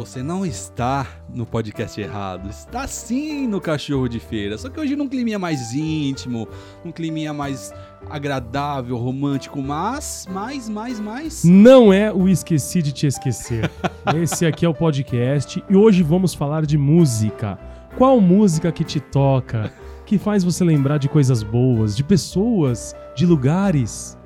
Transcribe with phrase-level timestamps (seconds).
[0.00, 4.56] Você não está no podcast errado, está sim no Cachorro de Feira.
[4.56, 6.48] Só que hoje num climinha mais íntimo,
[6.82, 7.70] num climinha mais
[8.08, 11.44] agradável, romântico, mas, mais, mais, mais.
[11.44, 13.70] Não é o Esqueci de Te Esquecer.
[14.16, 17.58] Esse aqui é o podcast e hoje vamos falar de música.
[17.98, 19.70] Qual música que te toca,
[20.06, 24.16] que faz você lembrar de coisas boas, de pessoas, de lugares?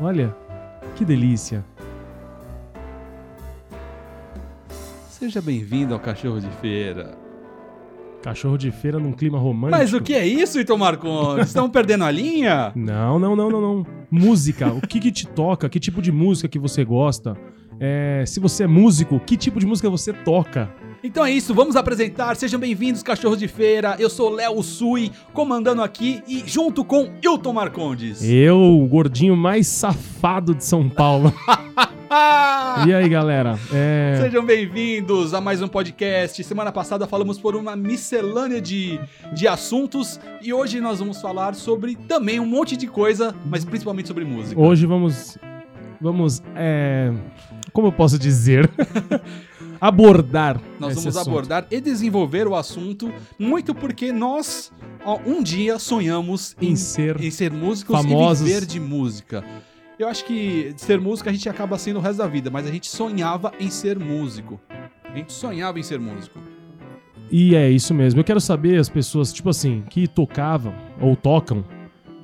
[0.00, 0.34] Olha,
[0.96, 1.64] que delícia.
[5.20, 7.14] Seja bem-vindo ao Cachorro de Feira.
[8.22, 9.78] Cachorro de feira num clima romântico.
[9.78, 11.48] Mas o que é isso, Ito Marcondes?
[11.48, 12.72] Estamos perdendo a linha?
[12.74, 13.86] Não, não, não, não, não.
[14.10, 14.72] Música.
[14.72, 15.68] O que, que te toca?
[15.68, 17.36] Que tipo de música que você gosta?
[17.78, 20.74] É, se você é músico, que tipo de música você toca?
[21.04, 22.34] Então é isso, vamos apresentar.
[22.34, 23.96] Sejam bem-vindos, Cachorros de Feira.
[23.98, 28.22] Eu sou Léo Sui, comandando aqui e junto com Hilton Marcondes.
[28.24, 31.30] Eu, o gordinho mais safado de São Paulo.
[32.86, 33.56] e aí, galera?
[33.72, 34.18] É...
[34.20, 36.42] Sejam bem-vindos a mais um podcast.
[36.42, 38.98] Semana passada falamos por uma miscelânea de,
[39.32, 44.08] de assuntos e hoje nós vamos falar sobre também um monte de coisa, mas principalmente
[44.08, 44.60] sobre música.
[44.60, 45.38] Hoje vamos.
[46.00, 46.42] Vamos.
[46.56, 47.12] É...
[47.72, 48.68] Como eu posso dizer?
[49.80, 50.60] abordar.
[50.80, 51.30] Nós vamos assunto.
[51.30, 54.72] abordar e desenvolver o assunto, muito porque nós
[55.04, 58.48] ó, um dia sonhamos Em ser em ser músicos famosos.
[58.48, 59.44] e viver de música.
[60.00, 62.70] Eu acho que ser músico a gente acaba sendo o resto da vida, mas a
[62.70, 64.58] gente sonhava em ser músico.
[65.04, 66.38] A gente sonhava em ser músico.
[67.30, 68.18] E é isso mesmo.
[68.18, 71.62] Eu quero saber as pessoas, tipo assim, que tocavam ou tocam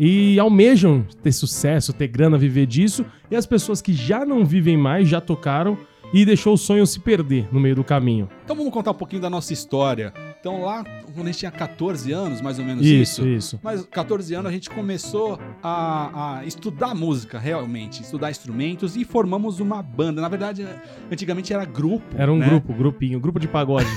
[0.01, 4.79] e almejam ter sucesso, ter grana, viver disso, e as pessoas que já não vivem
[4.79, 5.77] mais, já tocaram
[6.15, 8.27] e deixou o sonho se perder no meio do caminho.
[8.43, 10.15] Então vamos contar um pouquinho da nossa história.
[10.41, 10.83] Então lá,
[11.17, 13.23] quando a gente tinha 14 anos, mais ou menos isso.
[13.23, 13.61] Isso, isso.
[13.63, 19.59] Mas 14 anos a gente começou a, a estudar música, realmente, estudar instrumentos e formamos
[19.61, 20.21] uma banda.
[20.21, 20.67] Na verdade,
[21.11, 22.05] antigamente era grupo.
[22.17, 22.49] Era um né?
[22.49, 23.89] grupo, grupinho, grupo de pagode.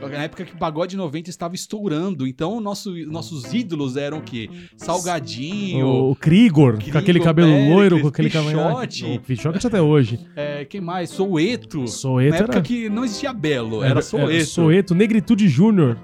[0.00, 2.26] Na época que o pagode 90 estava estourando.
[2.26, 4.48] Então nosso, nossos ídolos eram o quê?
[4.76, 8.58] Salgadinho, o, o Krigor, com aquele cabelo Péricles, loiro, com aquele cabelo.
[8.58, 9.20] Pichote.
[9.26, 10.20] Pichote até hoje.
[10.36, 11.10] é, quem mais?
[11.10, 11.86] Soueto.
[11.88, 14.46] Soueto Na época era- que não existia Belo, era Soueto.
[14.46, 15.98] Soeto, Negritude Júnior.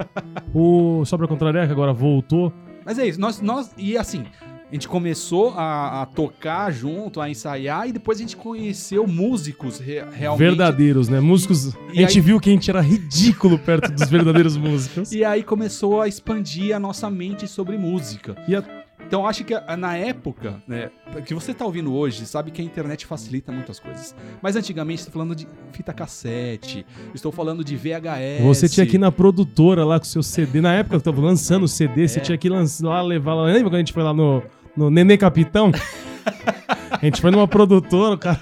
[0.55, 2.53] O Sobra Contraria, que agora voltou.
[2.85, 4.25] Mas é isso, nós, nós e assim,
[4.71, 9.79] a gente começou a, a tocar junto, a ensaiar, e depois a gente conheceu músicos
[9.79, 10.39] re- realmente.
[10.49, 11.21] Verdadeiros, né?
[11.21, 11.75] Músicos.
[11.93, 15.13] E a gente aí- viu que a gente era ridículo perto dos verdadeiros músicos.
[15.13, 18.37] E aí começou a expandir a nossa mente sobre música.
[18.47, 18.65] E a-
[19.07, 20.91] Então acho que ah, na época, né,
[21.25, 24.15] que você tá ouvindo hoje, sabe que a internet facilita muitas coisas.
[24.43, 26.85] Mas antigamente estou falando de fita cassete,
[27.15, 28.43] estou falando de VHS.
[28.43, 30.61] Você tinha que ir na produtora lá com o seu CD.
[30.61, 32.23] Na época que eu tava lançando o CD, você É.
[32.23, 33.45] tinha que lá levar lá.
[33.45, 34.43] Lembra quando a gente foi lá no,
[34.77, 35.71] no Nenê Capitão?
[36.91, 38.41] a gente foi numa produtora, o cara,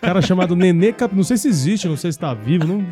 [0.00, 1.16] cara chamado Nenê Capitão.
[1.16, 2.66] Não sei se existe, não sei se tá vivo.
[2.66, 2.86] Não...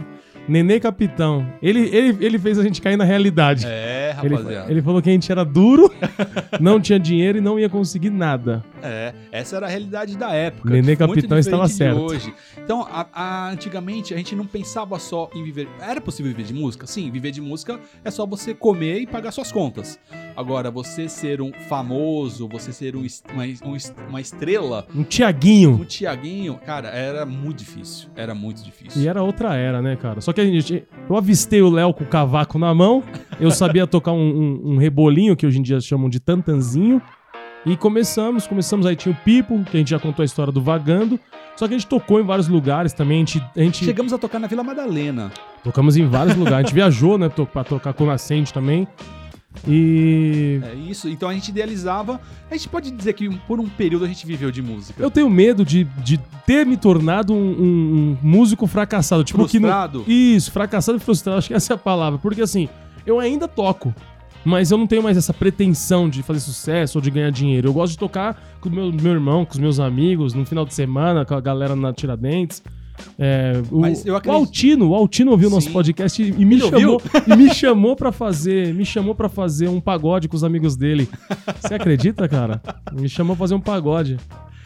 [0.49, 1.47] Nenê Capitão.
[1.62, 3.67] Ele, ele, ele fez a gente cair na realidade.
[3.67, 4.71] É, Ele, rapaziada.
[4.71, 5.93] ele falou que a gente era duro,
[6.61, 8.65] não tinha dinheiro e não ia conseguir nada.
[8.83, 10.71] É, essa era a realidade da época.
[10.71, 12.01] Nenê Capitão estava certo.
[12.01, 12.33] Hoje.
[12.62, 15.69] Então, a- a- antigamente a gente não pensava só em viver.
[15.81, 16.87] Era possível viver de música?
[16.87, 19.99] Sim, viver de música é só você comer e pagar suas contas.
[20.37, 23.77] Agora, você ser um famoso, você ser um uma, um
[24.09, 25.71] uma estrela, Um Tiaguinho.
[25.81, 28.09] um Tiaguinho, cara, era muito difícil.
[28.15, 29.01] Era muito difícil.
[29.03, 30.21] E era outra era, né, cara?
[30.21, 33.02] Só que a gente, eu avistei o Léo com o cavaco na mão,
[33.41, 37.00] eu sabia tocar um, um- um rebolinho, que hoje em dia chamam de tantanzinho,
[37.64, 40.60] e começamos, começamos, aí tinha o Pipo, que a gente já contou a história do
[40.60, 41.19] Vagando,
[41.56, 44.19] só que a gente tocou em vários lugares também, a gente, a gente Chegamos a
[44.19, 45.32] tocar na Vila Madalena.
[45.64, 48.86] tocamos em vários lugares, a gente viajou, né, pra tocar com o Nascente também,
[49.67, 51.09] e É isso.
[51.09, 52.21] Então a gente idealizava.
[52.50, 55.03] A gente pode dizer que por um período a gente viveu de música.
[55.03, 59.59] eu tenho medo de, de ter me tornado um, um- um músico fracassado, tipo que
[59.59, 60.05] não, Frustrado.
[60.06, 62.19] Isso, fracassado e frustrado, acho que essa é a palavra.
[62.19, 62.69] Porque assim,
[63.05, 63.95] eu ainda toco,
[64.45, 67.69] mas eu não tenho mais essa pretensão de fazer sucesso ou de ganhar dinheiro.
[67.69, 70.65] Eu gosto de tocar com o meu, meu irmão, com os meus amigos, no final
[70.65, 72.62] de semana, com a galera na Tiradentes.
[73.19, 75.72] É, o, eu o acredito- Altino, o Altino ouviu o nosso Sim.
[75.72, 79.69] podcast e, e me Ele chamou e me chamou para fazer, me chamou para fazer
[79.69, 81.09] um pagode com os amigos dele.
[81.60, 82.60] Você acredita, cara?
[82.93, 84.16] Me chamou pra fazer um pagode.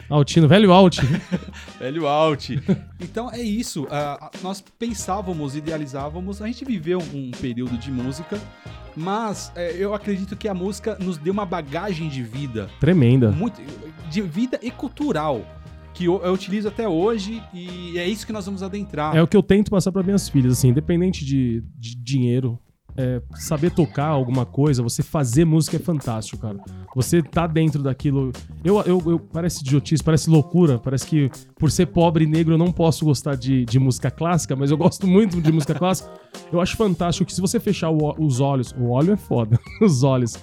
[0.09, 0.99] Altino, velho Alt.
[1.79, 2.49] Velho Alt.
[2.99, 3.87] Então é isso.
[3.89, 6.41] ah, nós pensávamos, idealizávamos.
[6.41, 8.37] A gente viveu um período de música,
[8.93, 13.31] mas é, eu acredito que a música nos deu uma bagagem de vida, Tremenda.
[13.31, 13.61] muito
[14.09, 15.45] de vida e cultural,
[16.01, 19.15] que eu, utilizo até hoje e é isso que nós vamos adentrar.
[19.15, 22.57] É o que eu tento passar para minhas filhas, assim, independente de, de dinheiro.
[22.97, 26.57] é, saber tocar alguma coisa, você fazer música é fantástico, cara.
[26.93, 28.31] Você tá dentro daquilo.
[28.65, 32.57] Eu, eu, eu parece idiotice, parece loucura, parece que por ser pobre e negro eu
[32.57, 36.09] não posso gostar de, de música clássica, mas eu gosto muito de música clássica.
[36.51, 40.03] Eu acho fantástico que se você fechar o- os olhos, o óleo é foda, os
[40.03, 40.35] olhos,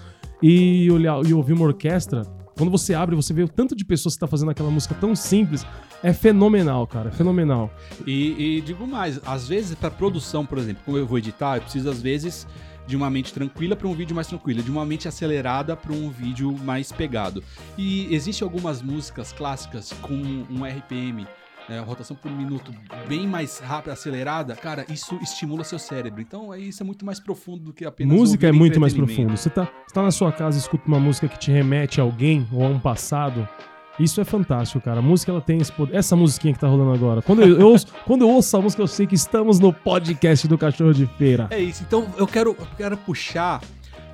[0.42, 2.22] e, olhar, e ouvir uma orquestra,
[2.58, 5.14] quando você abre, você vê o tanto de pessoas que tá fazendo aquela música tão
[5.14, 5.64] simples.
[6.02, 7.08] É fenomenal, cara.
[7.08, 7.70] É fenomenal.
[8.04, 11.62] E, e digo mais, às vezes para produção, por exemplo, como eu vou editar, eu
[11.62, 12.46] preciso às vezes
[12.88, 16.10] de uma mente tranquila para um vídeo mais tranquilo, de uma mente acelerada para um
[16.10, 17.44] vídeo mais pegado.
[17.76, 20.14] E existe algumas músicas clássicas com
[20.50, 21.28] um RPM,
[21.68, 22.72] né, rotação por minuto
[23.06, 26.20] bem mais rápida, acelerada, cara, isso estimula seu cérebro.
[26.20, 29.36] Então é- isso é muito mais profundo do que apenas música é muito mais profundo.
[29.36, 32.04] Você tá, você tá na sua casa e escuta uma música que te remete a
[32.04, 33.46] alguém ou a um passado.
[33.98, 35.00] Isso é fantástico, cara.
[35.00, 35.96] A música ela tem esse poder.
[35.96, 37.20] Essa musiquinha que tá rolando agora.
[37.20, 40.46] Quando eu, eu ouço, quando eu ouço essa música, eu sei que estamos no podcast
[40.46, 41.48] do Cachorro de Feira.
[41.50, 41.82] É isso.
[41.82, 43.60] Então eu quero, eu quero puxar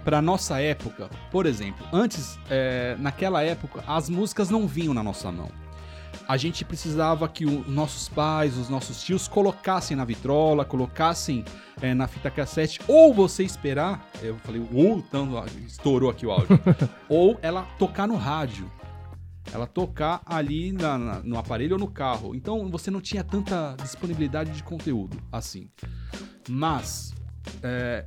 [0.03, 1.11] pra nossa época.
[1.31, 5.51] Por exemplo, antes, é, naquela época, as músicas não vinham na nossa mão.
[6.29, 11.45] A gente precisava que os nossos pais, os nossos tios colocassem na vitrola, colocassem
[11.83, 15.35] é, na fita cassete, ou você esperar, eu falei, ou tanto,
[15.67, 16.59] estourou aqui o áudio,
[17.09, 18.71] ou ela tocar no rádio.
[19.53, 22.35] Ela tocar ali na- na- no aparelho ou no carro.
[22.35, 25.69] Então você não tinha tanta disponibilidade de conteúdo assim.
[26.49, 27.13] Mas,
[27.63, 28.07] é,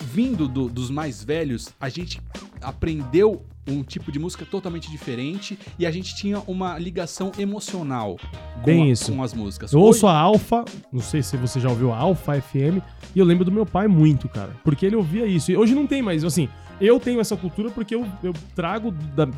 [0.00, 2.20] vindo do- dos mais velhos, a gente
[2.60, 8.16] aprendeu um tipo de música totalmente diferente e a gente tinha uma ligação emocional
[8.56, 9.12] com, Bem a- isso.
[9.12, 9.72] com as músicas.
[9.72, 12.82] Eu ouço Hoje- a Alfa, não sei se você já ouviu a Alfa FM,
[13.14, 14.56] e eu lembro do meu pai muito, cara.
[14.64, 15.52] Porque ele ouvia isso.
[15.52, 16.24] E hoje não tem mais.
[16.24, 16.48] Assim,
[16.80, 19.28] eu tenho essa cultura porque eu, eu trago da-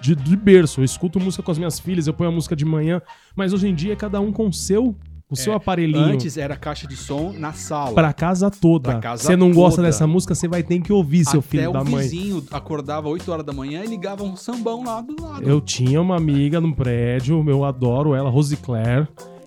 [0.00, 0.80] de, de berço.
[0.80, 3.00] Eu escuto música com as minhas filhas, eu ponho a música de manhã.
[3.34, 4.94] Mas hoje em dia é cada um com o seu,
[5.30, 6.04] o seu aparelhinho.
[6.04, 7.94] Antes era caixa de som na sala.
[7.94, 8.90] Pra casa toda.
[8.92, 9.88] Pra casa Você não gosta toda.
[9.88, 12.02] dessa música, você vai ter que ouvir, seu Até filho o da mãe.
[12.02, 15.42] vizinho acordava 8 horas da manhã e ligava um sambão lá do lado.
[15.48, 19.06] Eu tinha uma amiga no prédio, eu adoro ela, Rose Claire,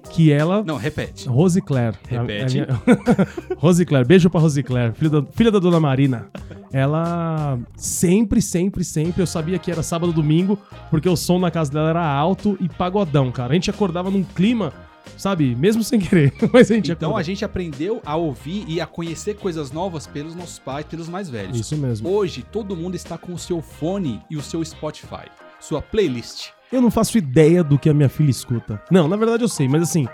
[0.09, 0.63] que ela.
[0.63, 1.27] Não, repete.
[1.27, 1.97] Rose Claire.
[2.07, 2.59] Repete.
[2.61, 2.79] A- a minha-
[3.57, 6.27] Rose Claire, beijo pra Rose Claire, filha da, filha da dona Marina.
[6.71, 10.57] Ela sempre, sempre, sempre, eu sabia que era sábado domingo,
[10.89, 13.51] porque o som na casa dela era alto e pagodão, cara.
[13.51, 14.73] A gente acordava num clima,
[15.17, 18.85] sabe, mesmo sem querer, mas a gente Então a gente aprendeu a ouvir e a
[18.85, 21.59] conhecer coisas novas pelos nossos pais, pelos mais velhos.
[21.59, 22.09] Isso mesmo.
[22.09, 25.25] Hoje, todo mundo está com o seu fone e o seu Spotify,
[25.59, 26.49] sua playlist.
[26.71, 28.81] Eu não faço ideia do que a minha filha escuta.
[28.89, 30.07] Não, na verdade eu sei, mas assim,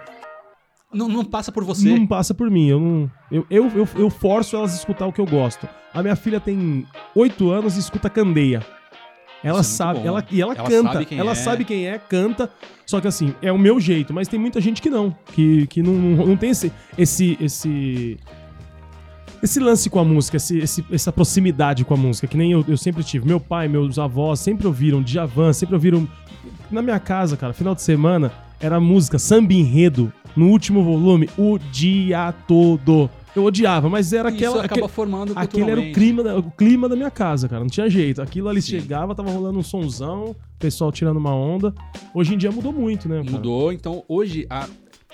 [0.93, 1.87] Não, não passa por você.
[1.87, 2.67] não passa por mim.
[2.67, 5.67] Eu, não, eu, eu, eu, eu forço elas a escutar o que eu gosto.
[5.93, 6.85] A minha filha tem
[7.15, 8.65] 8 anos e escuta Candeia.
[9.43, 10.91] Ela Isso é sabe, ela, e ela, Ela canta.
[10.93, 11.35] sabe quem ela é.
[11.35, 12.49] sabe quem é, canta.
[12.85, 15.15] Só que assim, é o meu jeito, mas tem muita gente que não.
[15.33, 18.17] Que, que não, não, não tem esse, esse, esse.
[19.41, 22.65] Esse lance com a música, esse, esse- essa proximidade com a música, que nem eu,
[22.67, 23.25] eu sempre tive.
[23.25, 26.05] Meu pai, meus avós sempre ouviram Djavan, sempre ouviram.
[26.69, 31.57] Na minha casa, cara, final de semana, era música, samba enredo, no último volume, o
[31.57, 33.09] dia todo.
[33.35, 34.55] Eu odiava, mas era Isso aquela.
[34.63, 37.61] acaba aquele- formando Aquele era o clima, da, o clima da minha casa, cara.
[37.61, 38.21] Não tinha jeito.
[38.21, 38.71] Aquilo ali Sim.
[38.79, 41.73] chegava, tava rolando um sonzão, o pessoal tirando uma onda.
[42.13, 43.19] Hoje em dia mudou muito, né?
[43.19, 43.31] cara?
[43.31, 44.67] Mudou, então hoje, a-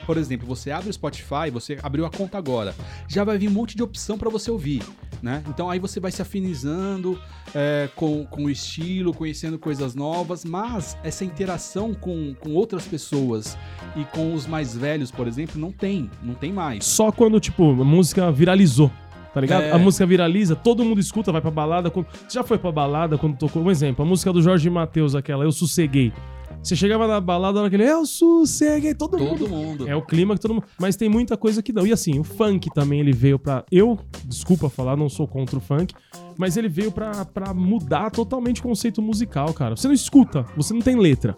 [0.06, 2.74] por exemplo, você abre o Spotify, você abriu a conta agora,
[3.08, 4.82] já vai vir um monte de opção para você ouvir,
[5.26, 5.44] né?
[5.50, 7.20] Então aí você vai se afinizando
[7.56, 13.58] é, com, com o estilo, conhecendo coisas novas, mas essa interação com, com outras pessoas
[13.96, 16.86] e com os mais velhos, por exemplo, não tem, não tem mais.
[16.86, 18.92] Só quando, tipo, a música viralizou.
[19.34, 19.64] Tá ligado?
[19.64, 19.72] É.
[19.72, 21.90] A música viraliza, todo mundo escuta, vai pra balada.
[21.90, 23.64] Você já foi pra balada quando tocou?
[23.64, 26.14] Um exemplo, a música do Jorge Matheus, aquela, Eu Sosseguei.
[26.66, 29.88] Você chegava na balada, era aquele, Eu Sosseguei, todo, mundo Todo mundo.
[29.88, 30.66] É o clima que todo mundo.
[30.80, 31.86] Mas tem muita coisa que não.
[31.86, 33.64] E assim, o funk também ele veio pra.
[33.72, 35.94] Eu, desculpa falar, não sou contra o funk,
[36.36, 39.76] mas ele veio pra, pra mudar totalmente o conceito musical, cara.
[39.76, 41.38] Você não escuta, você não tem letra.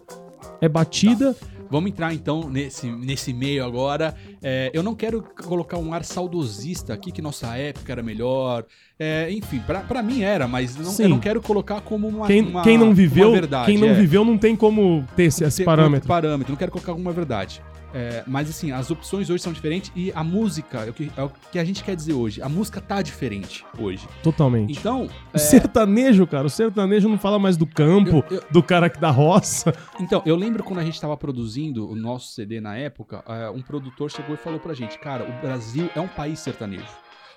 [0.62, 1.36] É batida.
[1.70, 4.14] Vamos entrar então nesse, nesse meio agora.
[4.42, 8.64] É, eu não quero colocar um ar saudosista aqui, que nossa época era melhor.
[8.98, 12.42] É, enfim, pra, pra mim era, mas não- eu não quero colocar como uma, Quem,
[12.42, 13.66] uma- quem não viveu, verdade.
[13.66, 13.94] quem não é.
[13.94, 16.08] viveu não tem como ter esse, esse parâmetro.
[16.08, 17.62] parâmetro, não quero colocar como uma verdade.
[17.94, 21.22] É, mas assim, as opções hoje são diferentes e a música, é o, que, é
[21.22, 22.42] o que a gente quer dizer hoje.
[22.42, 24.06] A música tá diferente hoje.
[24.22, 24.78] Totalmente.
[24.78, 28.62] Então, O é, sertanejo, cara, o sertanejo não fala mais do campo, Eu- eu- do
[28.62, 29.72] cara que da roça.
[30.00, 33.62] Então, eu lembro quando a gente estava produzindo o nosso CD na época, eh, um
[33.62, 36.84] produtor chegou e falou pra gente, cara, o Brasil é um país sertanejo.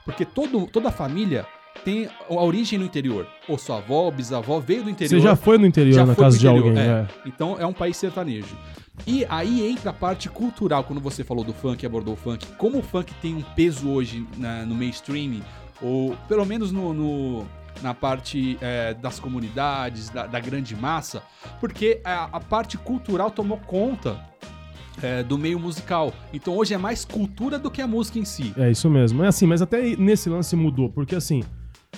[0.03, 1.45] Porque todo, toda a família
[1.85, 3.25] tem a origem no interior.
[3.47, 5.19] Ou sua avó, bisavó veio do interior.
[5.21, 6.87] Você já foi no interior, Já na casa de interior, alguém, é.
[6.87, 7.07] é.
[7.25, 8.57] Então é um país sertanejo.
[9.07, 12.45] E aí entra a parte cultural, quando você falou do funk, abordou o funk.
[12.57, 15.41] Como o funk tem um peso hoje na- no mainstream,
[15.81, 17.45] ou pelo menos no, no-
[17.81, 21.23] na parte é, das comunidades, da, da grande massa,
[21.59, 24.19] porque a, a parte cultural tomou conta
[25.01, 26.13] é, do meio musical.
[26.31, 28.53] Então hoje é mais cultura do que a música em si.
[28.55, 29.23] É isso mesmo.
[29.23, 31.41] É assim, mas até nesse lance mudou, porque assim,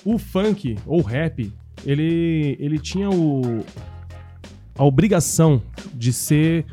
[0.05, 1.51] o funk ou rap,
[1.85, 3.65] ele, ele tinha o,
[4.77, 5.61] a obrigação
[5.93, 6.65] de ser.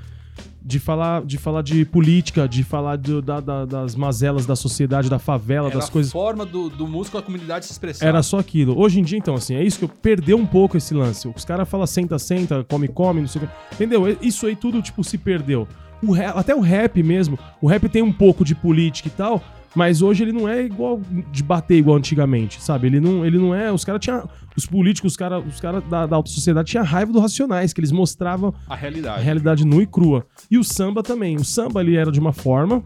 [0.70, 5.10] De falar, de falar de política, de falar do- da- da- das mazelas da sociedade,
[5.10, 6.12] da favela, Era das a coisas.
[6.12, 8.06] forma do, do músico da comunidade se expressar.
[8.06, 8.78] Era só aquilo.
[8.78, 11.26] Hoje em dia, então, assim, é isso que eu perdeu um pouco esse lance.
[11.28, 13.74] Os caras falam senta, senta, come, come, não sei o que.
[13.74, 14.16] Entendeu?
[14.22, 15.66] Isso aí tudo, tipo, se perdeu.
[16.02, 17.38] O ra- até o rap mesmo.
[17.60, 19.42] O rap tem um pouco de política e tal,
[19.74, 21.00] mas hoje ele não é igual
[21.30, 22.88] de bater igual antigamente, sabe?
[22.88, 23.70] Ele não, ele não é.
[23.72, 24.28] Os caras tinham.
[24.56, 27.80] Os políticos, os caras os cara da, da alta sociedade tinham raiva do Racionais, que
[27.80, 29.22] eles mostravam a a realidade.
[29.22, 30.26] realidade nua e crua.
[30.50, 31.36] E o samba também.
[31.36, 32.82] O samba ele era de uma forma,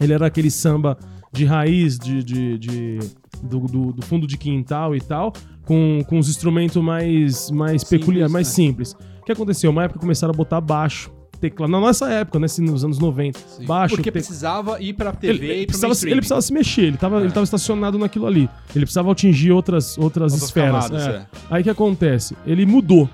[0.00, 0.96] ele era aquele samba
[1.32, 2.98] de raiz, de, de, de-
[3.42, 5.32] do, do- do fundo de quintal e tal,
[5.64, 8.54] com, com os instrumentos mais, mais peculiares, mais né?
[8.54, 8.96] simples.
[9.20, 9.70] O que aconteceu?
[9.70, 11.70] Uma época começaram a botar baixo, teclado.
[11.70, 12.46] Na nossa época, né?
[12.46, 13.38] assim, Nos anos 90.
[13.38, 13.64] Sim.
[13.64, 16.96] Baixo, Porque te- precisava ir pra TV ele, e precisava, ele precisava se mexer, ele
[16.96, 17.24] tava, É.
[17.24, 18.48] ele tava estacionado naquilo ali.
[18.74, 20.86] Ele precisava atingir outras, outras, Outras esferas.
[20.88, 21.10] camadas, é.
[21.16, 21.26] é.
[21.50, 22.36] Aí o que acontece?
[22.46, 23.08] Ele mudou.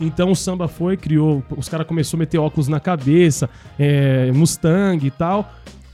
[0.00, 3.48] Então o samba foi, criou, os caras começaram a meter óculos na cabeça,
[3.78, 5.52] é, Mustang e tal.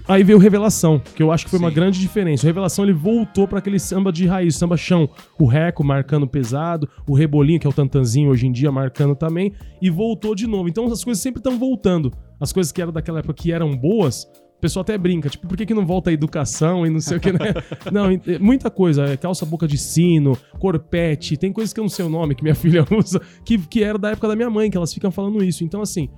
[0.09, 1.75] Aí veio Revelação, que eu acho que foi uma Sim.
[1.75, 2.43] grande diferença.
[2.43, 5.07] O Revelação ele voltou para aquele samba de raiz, samba chão,
[5.39, 9.53] o reco marcando pesado, o rebolinho, que é o tantanzinho hoje em dia marcando também,
[9.83, 10.67] e voltou de novo.
[10.67, 12.11] Então as coisas sempre estão voltando.
[12.41, 15.59] As coisas que eram daquela época que eram boas, o pessoal até brinca, tipo, por
[15.59, 17.53] que, que não volta a educação e não sei o que, né?
[17.93, 18.09] Não,
[18.41, 19.05] muita coisa.
[19.05, 22.43] é calça boca de sino, corpete, tem coisas que eu não sei o nome, que
[22.43, 25.45] minha filha usa, que, que era da época da minha mãe, que elas ficam falando
[25.45, 25.63] isso.
[25.63, 26.09] Então, assim,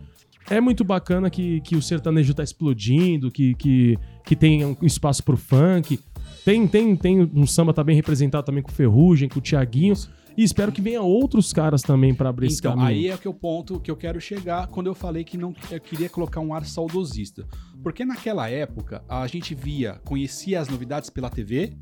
[0.48, 5.22] é muito bacana que, que o sertanejo tá explodindo, que, que, que tem um espaço
[5.22, 5.98] pro funk.
[6.44, 9.94] Tem, tem, tem um samba tá bem representado também com o Ferrugem, com o Tiaguinho.
[10.36, 12.88] E espero que venha outros caras também pra abrir esse Então, caminho.
[12.88, 15.52] aí é que é o ponto que eu quero chegar quando eu falei que não
[15.70, 17.46] eu queria colocar um ar saudosista.
[17.82, 21.72] Porque naquela época a gente via, conhecia as novidades pela TV,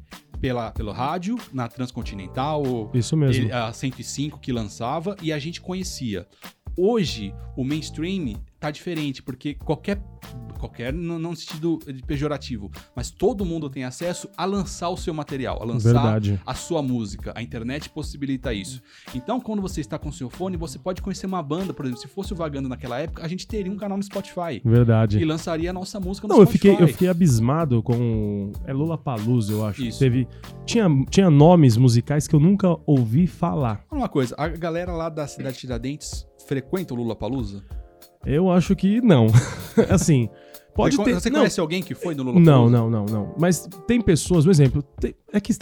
[0.41, 3.53] pela, pelo rádio, na Transcontinental, Isso mesmo.
[3.53, 6.27] a 105 que lançava, e a gente conhecia.
[6.81, 10.01] Hoje, o mainstream tá diferente, porque qualquer.
[10.61, 15.15] Qualquer, não não no sentido pejorativo, mas todo mundo tem acesso a lançar o seu
[15.15, 16.41] material, a lançar Verdade.
[16.45, 17.33] a sua música.
[17.37, 18.83] A internet possibilita isso.
[19.15, 22.09] Então, quando você está com seu fone, você pode conhecer uma banda, por exemplo, se
[22.09, 25.21] fosse o Vagando naquela época, a gente teria um canal no Spotify Verdade.
[25.21, 26.71] e lançaria a nossa música no Não, eu Spotify.
[26.71, 28.51] fiquei, eu fiquei abismado com.
[28.67, 29.85] É Lula Palusa, eu acho.
[29.85, 30.01] Isso.
[30.01, 30.27] Teve.
[30.67, 33.85] Tinha, tinha nomes musicais que eu nunca ouvi falar.
[33.89, 37.63] Fala Uma coisa, a galera lá da cidade de Tiradentes frequenta o Lula Palusa?
[38.27, 39.27] Eu acho que não.
[39.91, 40.29] assim,
[40.75, 41.15] pode você, ter.
[41.15, 43.35] Você não, conhece alguém que foi no Lula não, não, não, não.
[43.39, 44.83] Mas tem pessoas, um exemplo.
[44.83, 45.55] tem- é que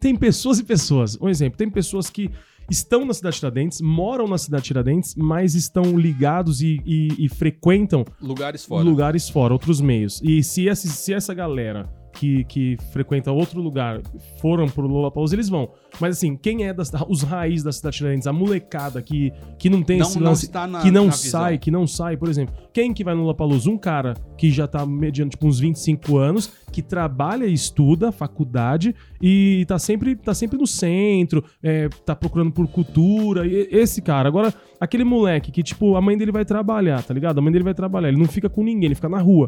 [0.00, 1.16] tem pessoas e pessoas.
[1.20, 2.30] Um exemplo, tem pessoas que
[2.70, 7.24] estão na cidade de Tiradentes, moram na cidade de Tiradentes, mas estão ligados e, e-
[7.26, 8.82] e frequentam Lugares fora.
[8.84, 10.20] lugares fora, outros meios.
[10.24, 11.88] E se essa, se essa galera
[12.20, 14.02] que, que frequenta outro lugar
[14.42, 15.70] foram pro Lollapalooza, eles vão.
[15.98, 19.70] Mas assim, quem é das, os raízes da cidade de Tiradentes, a molecada que, que
[19.70, 21.58] não tem não, esse não lance, está na que não sai, visão.
[21.60, 22.54] que não sai, por exemplo.
[22.74, 23.70] Quem que vai no Lollapalooza?
[23.70, 28.94] Um cara que já tá mediando tipo uns 25 anos, que trabalha e estuda, faculdade,
[29.20, 34.28] e tá sempre, tá sempre no centro, é, tá procurando por cultura, e esse cara.
[34.28, 37.38] Agora, aquele moleque que, tipo, a mãe dele vai trabalhar, tá ligado?
[37.38, 39.46] A mãe dele vai trabalhar, ele não fica com ninguém, ele fica na rua.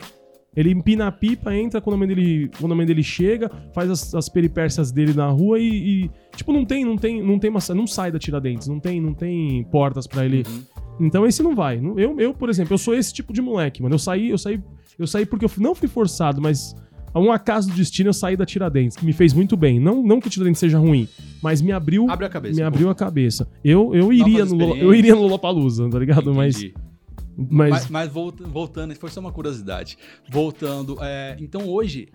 [0.55, 3.91] Ele empina a pipa, entra quando a mãe dele, quando a mãe dele chega, faz
[3.91, 7.51] as, as peripécias dele na rua e, e, tipo não tem, não tem, não tem
[7.51, 10.45] uma, não sai da Tiradentes, não tem, não tem portas pra ele.
[10.47, 11.07] Uhum.
[11.07, 11.81] Então esse não vai.
[11.97, 13.95] Eu, eu, por exemplo, eu sou esse tipo de moleque, mano.
[13.95, 14.63] Eu saí, eu saí,
[14.99, 16.77] eu saí porque eu não fui forçado, mas
[17.15, 19.81] a um acaso do destino eu saí da Tiradentes, que me fez muito bem.
[19.81, 21.09] Não, não que Tiradentes seja ruim,
[21.43, 22.55] mas me abriu, Abre a cabeça.
[22.55, 22.67] me pô.
[22.67, 23.49] abriu a cabeça.
[23.65, 26.31] Eu, eu iria Novas no eu iria no Lollapalooza, tá ligado?
[26.31, 26.37] Entendi.
[26.37, 26.92] mas,
[27.37, 29.97] Mas, mas volta- voltando, foi só uma curiosidade.
[30.31, 32.09] Voltando, é, então hoje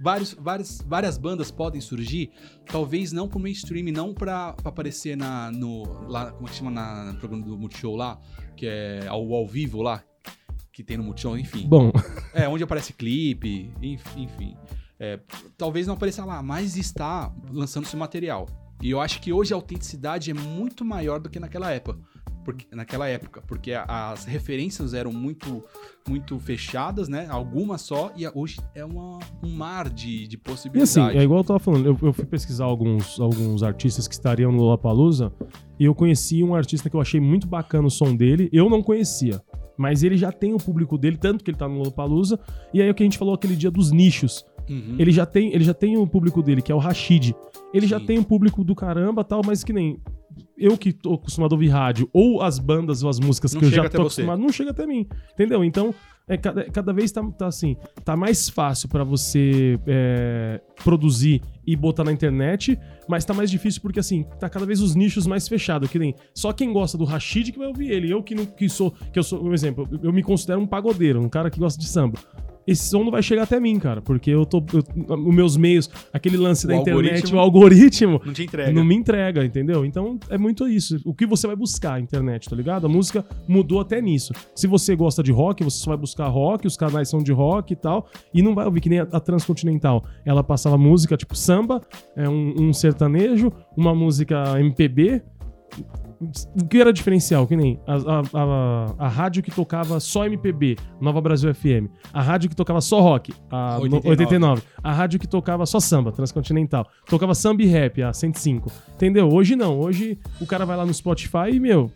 [0.00, 2.30] vários, várias, várias bandas podem surgir,
[2.66, 6.70] talvez não pro mainstream, não pra, pra aparecer na, no, lá, como é que chama
[6.70, 8.18] na, no programa do Multishow lá,
[8.56, 10.02] que é ao, ao vivo lá,
[10.72, 11.66] que tem no Multishow, enfim.
[11.68, 11.90] bom,
[12.34, 14.56] É, onde aparece clipe, enf- enfim.
[14.98, 15.18] É,
[15.58, 18.48] talvez não apareça lá, mas está lançando seu material.
[18.80, 22.00] E eu acho que hoje a autenticidade é muito maior do que naquela época.
[22.44, 25.62] Porque, naquela época, porque as referências eram muito
[26.08, 27.28] muito fechadas, né?
[27.30, 30.96] Algumas só, e hoje é uma, um mar de, de E possibilidades.
[30.98, 34.50] assim, é igual eu tava falando, eu, eu fui pesquisar alguns, alguns artistas que estariam
[34.50, 35.32] no Lollapalooza
[35.78, 38.82] e eu conheci um artista que eu achei muito bacana o som dele, eu não
[38.82, 39.40] conhecia,
[39.78, 42.38] mas ele já tem o público dele, tanto que ele tá no Lollapalooza,
[42.74, 44.44] e aí é o que a gente falou aquele dia dos nichos.
[44.68, 44.96] Uhum.
[44.98, 47.34] Ele já tem, ele já tem o público dele, que é o Rashid.
[47.72, 48.06] Ele já Sim.
[48.06, 49.98] tem um público do caramba, tal, mas que nem
[50.56, 53.66] eu que tô acostumado a ouvir rádio ou as bandas ou as músicas Não que
[53.66, 54.00] eu já tô você.
[54.22, 55.06] acostumado, não chega até mim.
[55.32, 55.64] Entendeu?
[55.64, 55.94] Então,
[56.28, 61.74] é cada, cada vez tá, tá assim, tá mais fácil pra você é, produzir e
[61.74, 62.78] botar na internet,
[63.08, 66.14] mas tá mais difícil porque assim, tá cada vez os nichos mais fechados, que nem
[66.34, 68.10] só quem gosta do Rashid que vai ouvir ele.
[68.10, 71.20] Eu que não que sou, que eu sou, um exemplo, eu me considero um pagodeiro,
[71.20, 72.18] um cara que gosta de samba.
[72.66, 75.90] Esse som não vai chegar até mim, cara, porque eu tô eu- os meus meios,
[76.12, 78.72] aquele lance O da internet, o algoritmo Não te entrega.
[78.72, 79.84] não me entrega, entendeu?
[79.84, 80.96] Então é muito isso.
[81.04, 82.86] O que você vai buscar na internet, tá ligado?
[82.86, 84.32] A música mudou até nisso.
[84.54, 87.72] Se você gosta de rock, você só vai buscar rock, os canais são de rock
[87.72, 90.04] e tal, e não vai ouvir que nem a, a Transcontinental.
[90.24, 91.80] Ela passava música tipo samba,
[92.16, 95.22] é um, um sertanejo, uma música MPB.
[96.60, 97.46] O que era diferencial?
[97.46, 101.88] Que nem a, a, a, a rádio que tocava só MPB, Nova Brasil FM.
[102.12, 104.08] A rádio que tocava só rock, a no- 89.
[104.10, 104.62] 89.
[104.82, 106.86] A rádio que tocava só samba, Transcontinental.
[107.06, 108.70] Tocava samba e rap, a 105.
[108.94, 109.28] Entendeu?
[109.28, 109.78] Hoje não.
[109.80, 111.90] Hoje o cara vai lá no Spotify e, meu,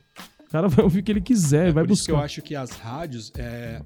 [0.47, 2.25] o cara vai ouvir o que ele quiser, vai Por isso que eu buscar.
[2.25, 3.81] acho que as rádios é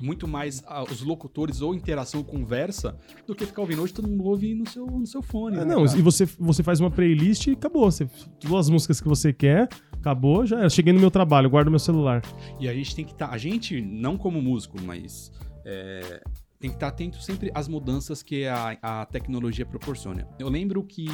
[0.00, 3.82] muito mais ah, os locutores ou interação, conversa, do que ficar ouvindo.
[3.82, 5.56] Hoje todo mundo ouve no seu, no seu fone.
[5.56, 5.98] Ah, né, não, cara?
[5.98, 7.90] e você, você faz uma playlist e acabou.
[7.90, 8.08] Você,
[8.40, 10.70] todas as músicas que você quer, acabou, já era.
[10.70, 12.22] Cheguei no meu trabalho, guardo meu celular.
[12.58, 13.30] E a gente tem que estar.
[13.30, 15.32] a gente, não como músico, mas.
[15.64, 16.22] é,
[16.60, 20.28] tem que estar atento sempre às mudanças que a, a tecnologia proporciona.
[20.38, 21.06] Eu lembro que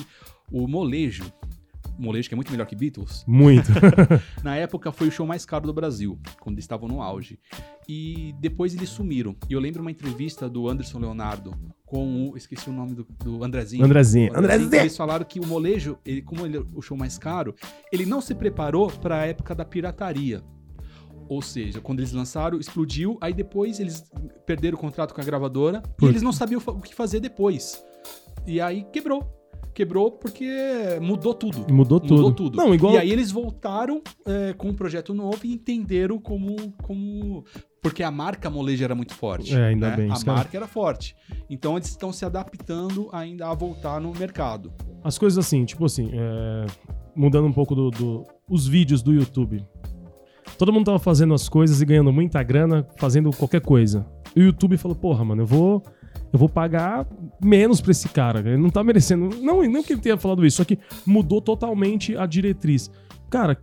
[0.51, 1.33] o molejo,
[1.99, 3.71] molejo que é muito melhor que Beatles, Muito.
[4.43, 7.39] na época foi o show mais caro do Brasil, quando eles estavam no auge.
[7.89, 9.37] E depois eles sumiram.
[9.49, 11.53] E eu lembro uma entrevista do Anderson Leonardo
[11.85, 12.37] com o.
[12.37, 13.85] Esqueci o nome do, do Andrezinho.
[13.85, 14.31] Andrezinho.
[14.31, 14.83] Andrezinho, Andrezinho.
[14.83, 17.55] Eles falaram que o molejo, ele, como ele é o show mais caro,
[17.93, 20.43] ele não se preparou para a época da pirataria.
[21.29, 24.05] Ou seja, quando eles lançaram, explodiu, aí depois eles
[24.45, 27.83] perderam o contrato com a gravadora Por- e eles não sabiam o que fazer depois.
[28.47, 29.36] E aí quebrou.
[29.77, 30.49] Quebrou porque
[31.03, 31.71] mudou tudo.
[31.71, 32.15] Mudou tudo.
[32.15, 32.57] Mudou tudo.
[32.57, 32.95] Não, igual.
[32.95, 36.57] E aí eles voltaram é, com um projeto novo e entenderam como.
[36.83, 37.45] como...
[37.83, 39.55] Porque a marca molejo era muito forte.
[39.55, 39.97] É, ainda né?
[39.97, 41.15] bem, A era- marca era forte.
[41.51, 44.73] Então eles estão se adaptando ainda a voltar no mercado.
[45.05, 46.65] As coisas assim, tipo assim, é,
[47.15, 49.63] mudando um pouco do, do- os vídeos do YouTube.
[50.57, 54.07] Todo mundo tava fazendo as coisas e ganhando muita grana, fazendo qualquer coisa.
[54.35, 55.83] E o YouTube falou, porra, mano, eu vou.
[56.33, 57.07] Eu vou pagar
[57.43, 58.41] menos pra esse cara.
[58.41, 59.31] Ele não tá merecendo.
[59.41, 62.91] Não, não que ele tenha falado isso, só que mudou totalmente a diretriz.
[63.31, 63.59] Cara,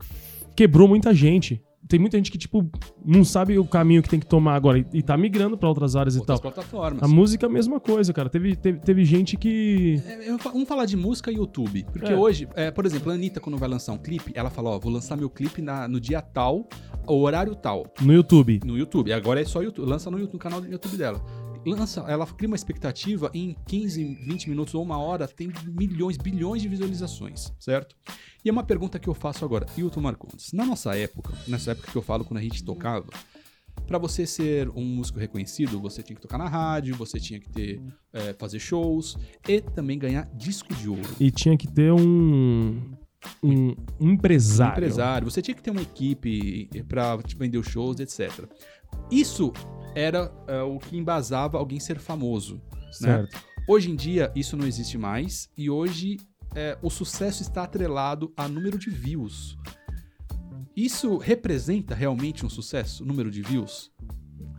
[0.56, 1.62] quebrou muita gente.
[1.86, 2.68] Tem muita gente que, tipo,
[3.06, 5.98] não sabe o caminho que tem que tomar agora e, e tá migrando pra outras
[5.98, 6.52] áreas e Outras tal.
[6.52, 7.04] plataformas.
[7.04, 8.30] A música é a mesma coisa, cara.
[8.30, 10.02] Teve, teve, teve gente que.
[10.08, 11.86] É, eu vamos falar de música e YouTube.
[11.92, 12.16] Porque É.
[12.16, 14.92] hoje, é, por exemplo, a Anitta, quando vai lançar um clipe, ela fala: Ó, vou
[14.92, 16.68] lançar meu clipe na- no dia tal,
[17.06, 18.62] horário tal, No YouTube.
[18.66, 19.12] no YouTube.
[19.12, 19.86] Agora é só YouTube.
[19.88, 21.22] Lança no, YouTube, no canal do YouTube dela.
[21.66, 26.62] Lança, ela cria uma expectativa em 15, 20 minutos ou uma hora, tem milhões, bilhões
[26.62, 27.96] de visualizações, certo?
[28.44, 30.52] E é uma pergunta que eu faço agora, Hilton Marcondes.
[30.52, 33.08] Na nossa época, nessa época que eu falo quando a gente tocava,
[33.88, 37.50] Pra você ser um músico reconhecido, você tinha que tocar na rádio, você tinha que
[37.50, 37.82] ter
[38.14, 41.10] é, fazer shows e também ganhar disco de ouro.
[41.20, 42.96] E tinha que ter um.
[43.42, 44.74] Um, um empresário.
[44.74, 48.46] empresário, você tinha que ter uma equipe pra te vender os shows, etc.
[49.10, 49.54] Isso
[49.96, 52.56] era é, o que embasava alguém ser famoso.
[53.02, 53.18] Né?
[53.18, 53.44] Certo.
[53.68, 56.18] Hoje em dia, isso não existe mais e hoje
[56.56, 59.58] é, o sucesso está atrelado a número de views.
[60.76, 63.92] Isso representa realmente um sucesso, número de views?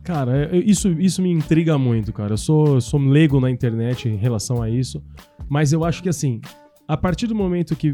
[0.03, 2.33] Cara, é- isso, isso me intriga muito, cara.
[2.33, 5.03] Eu sou, sou leigo na internet em relação a isso.
[5.49, 6.39] Mas eu acho que, assim,
[6.87, 7.93] a partir do momento que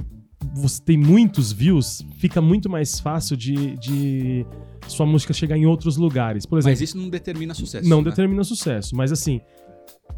[0.54, 4.46] você tem muitos views, fica muito mais fácil de, de
[4.88, 6.46] sua música chegar em outros lugares.
[6.46, 7.88] Por exemplo, Mas isso não determina sucesso.
[7.88, 8.10] não né?
[8.10, 8.96] determina sucesso.
[8.96, 9.40] Mas, assim,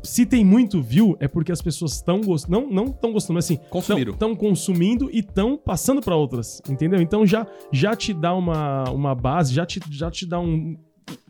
[0.02, 2.60] se tem muito view, é porque as pessoas estão gostando.
[2.60, 4.14] Não não estão gostando, mas assim, Consumiram.
[4.14, 7.02] estão consumindo e estão passando para outras, entendeu?
[7.02, 10.76] Então já, já te dá uma, uma base, já te, já te dá um,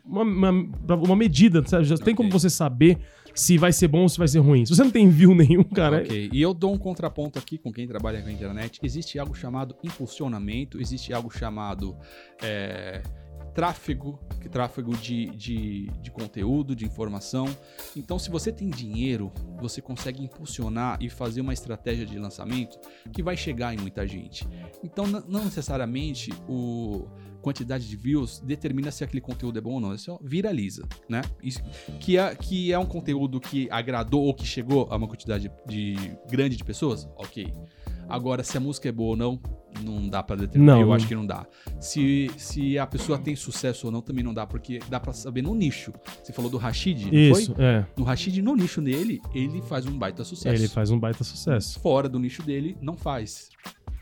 [0.04, 0.50] uma, uma,
[0.96, 1.84] uma medida, sabe?
[1.84, 2.16] Já tem Ok.
[2.16, 2.98] como você saber
[3.34, 4.64] se vai ser bom ou se vai ser ruim.
[4.64, 7.72] Se você não tem view nenhum, cara, Ok, e eu dou um contraponto aqui com
[7.72, 8.78] quem trabalha com a internet.
[8.82, 11.96] Existe algo chamado impulsionamento, existe algo chamado
[12.40, 13.02] é,
[13.54, 17.46] tráfego, que tráfego de, de, de conteúdo, de informação.
[17.96, 22.78] Então, se você tem dinheiro, você consegue impulsionar e fazer uma estratégia de lançamento
[23.12, 24.46] que vai chegar em muita gente.
[24.82, 27.06] Então, não necessariamente o
[27.44, 31.20] quantidade de views determina se aquele conteúdo é bom ou não, isso viraliza, né?
[31.42, 31.62] Isso,
[32.00, 35.94] que, é, que é um conteúdo que agradou ou que chegou a uma quantidade de
[36.30, 37.52] grande de pessoas, ok.
[38.08, 39.40] Agora, se a música é boa ou não,
[39.82, 40.74] Não dá pra determinar.
[40.74, 40.94] Não, eu não.
[40.94, 41.46] acho que não dá.
[41.80, 45.42] Se, se a pessoa tem sucesso ou não, também não dá, porque dá pra saber
[45.42, 45.92] no nicho.
[46.22, 47.64] Você falou do Rashid, não Isso, foi?
[47.64, 47.86] é.
[47.96, 50.54] No Rashid, no nicho dele, ele faz um baita sucesso.
[50.54, 51.80] Ele faz um baita sucesso.
[51.80, 53.48] Fora do nicho dele, não faz.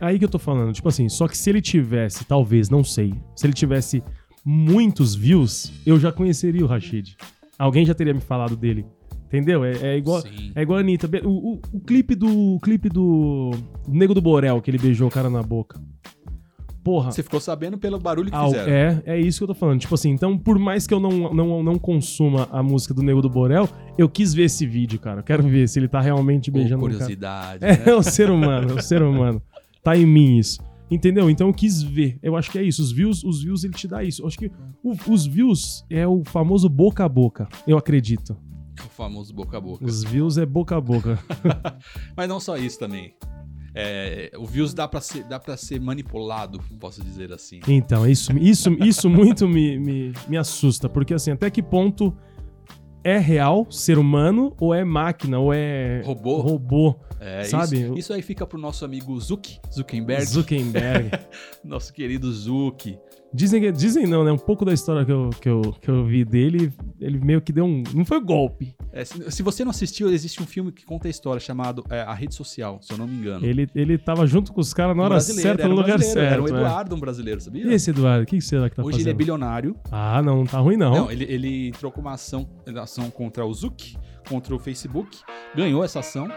[0.02, 3.14] Aí que eu tô falando, tipo assim, só que se ele tivesse, talvez, não sei,
[3.36, 4.02] se ele tivesse
[4.44, 7.16] muitos views, eu já conheceria o Rashid.
[7.58, 8.84] Alguém já teria me falado dele.
[9.26, 9.64] Entendeu?
[9.64, 10.20] É, é igual.
[10.20, 10.50] Sim.
[10.54, 11.08] É igual a Anitta.
[11.24, 12.56] O, o- o clipe do.
[12.56, 13.52] O clipe do.
[13.88, 15.80] Nego do Borel, que ele beijou o cara na boca.
[16.84, 17.12] Porra.
[17.12, 18.70] Você ficou sabendo pelo barulho que Ah, fizeram.
[18.72, 19.78] é, é isso que eu tô falando.
[19.80, 23.22] Tipo assim, então, por mais que eu não, não, não consuma a música do Nego
[23.22, 25.20] do Borel, eu quis ver esse vídeo, cara.
[25.20, 26.92] Eu quero ver se ele tá realmente beijando o cara.
[26.98, 27.94] curiosidade, É, né?
[27.94, 29.40] o ser humano, é o ser humano.
[29.82, 30.60] Tá em mim isso.
[30.90, 31.30] Entendeu?
[31.30, 32.18] Então eu quis ver.
[32.22, 32.82] Eu acho que é isso.
[32.82, 34.22] Os views, os views ele te dá isso.
[34.22, 34.50] Eu acho que
[34.82, 37.48] o- os views é o famoso boca a boca.
[37.66, 38.36] Eu acredito.
[38.78, 39.84] O famoso boca a boca.
[39.84, 41.18] Os views é boca a boca.
[42.16, 43.14] Mas não só isso também.
[43.74, 47.58] É, o views dá pra, ser, dá pra ser manipulado, posso dizer assim.
[47.66, 50.90] Então, isso, isso, isso muito me, me, me assusta.
[50.90, 52.14] Porque assim, até que ponto
[53.04, 56.40] é real ser humano ou é máquina ou é Robô?
[56.40, 57.82] robô É, Sabe?
[57.82, 61.10] Isso, isso aí fica pro nosso amigo Zuck, Zuckerberg, Zuckerberg.
[61.62, 62.98] nosso querido Zuck.
[63.34, 64.30] Dizem, que- dizem não, né?
[64.30, 67.52] Um pouco da história que eu, que, eu, que eu vi dele, ele meio que
[67.52, 67.82] deu um.
[67.94, 68.74] Não foi golpe.
[68.92, 72.02] É, se, se você não assistiu, existe um filme que conta a história chamado é,
[72.02, 73.44] A Rede Social, se eu não me engano.
[73.46, 75.98] Ele, ele tava junto com os caras na Um hora brasileiro, certa, no um lugar
[76.00, 76.18] certo.
[76.18, 76.50] Era o é.
[76.50, 77.66] Eduardo, um brasileiro, sabia?
[77.66, 79.06] E esse Eduardo, o que será que tá Hoje fazendo?
[79.06, 79.76] ele é bilionário.
[79.90, 80.92] Ah, não, não tá ruim não.
[80.92, 82.46] Não, ele, ele entrou com uma ação,
[82.82, 83.96] ação contra o Zuck,
[84.28, 85.18] contra o Facebook,
[85.56, 86.28] ganhou essa ação,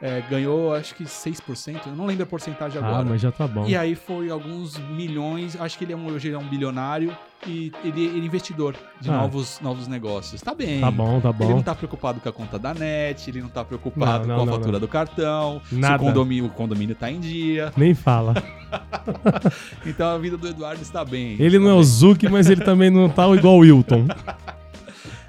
[0.00, 3.04] é, ganhou acho que 6%, eu não lembro a porcentagem ah, agora.
[3.04, 3.66] mas já tá bom.
[3.66, 7.16] E aí foi alguns milhões, acho que ele é um, hoje ele é um bilionário
[7.46, 9.18] e ele, ele é investidor de Ah.
[9.18, 10.40] novos, novos negócios.
[10.42, 10.80] Tá bem.
[10.80, 11.48] Tá bom, tá Ele bom.
[11.50, 14.42] não tá preocupado com a conta da net, ele não tá preocupado Não, não, com
[14.42, 15.98] a não, fatura do cartão, Nada.
[15.98, 17.72] se o condomínio, o condomínio tá em dia.
[17.76, 18.34] Nem fala.
[19.86, 21.36] Então a vida do Eduardo está bem.
[21.38, 21.84] Ele não é Tá o bem.
[21.84, 24.06] Zuki, mas ele também não tá igual o Wilton.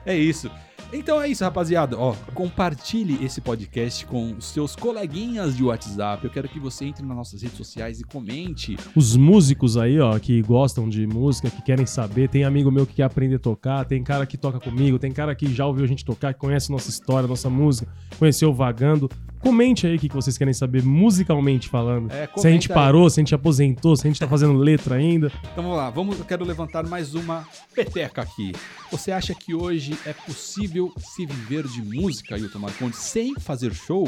[0.06, 0.50] É isso.
[0.92, 1.98] Então é isso, rapaziada.
[1.98, 6.24] Ó, compartilhe esse podcast com os seus coleguinhas de WhatsApp.
[6.24, 8.78] Eu quero que você entre nas nossas redes sociais e comente.
[8.96, 12.96] Os músicos aí, ó, que gostam de música, que querem saber, tem amigo meu que
[12.96, 15.88] quer aprender a tocar, tem cara que toca comigo, tem cara que já ouviu a
[15.88, 19.10] gente tocar, que conhece nossa história, nossa música, conheceu o Vagando.
[19.48, 22.12] Comente aí o que vocês querem saber musicalmente falando.
[22.12, 22.86] É, se a gente comenta aí.
[22.86, 25.32] parou, se a gente aposentou, se a gente tá fazendo letra ainda.
[25.54, 28.52] Então vamos lá, vamos, eu quero levantar mais uma peteca aqui.
[28.92, 34.06] Você acha que hoje é possível se viver de música, Hilton Marcondes, sem fazer show?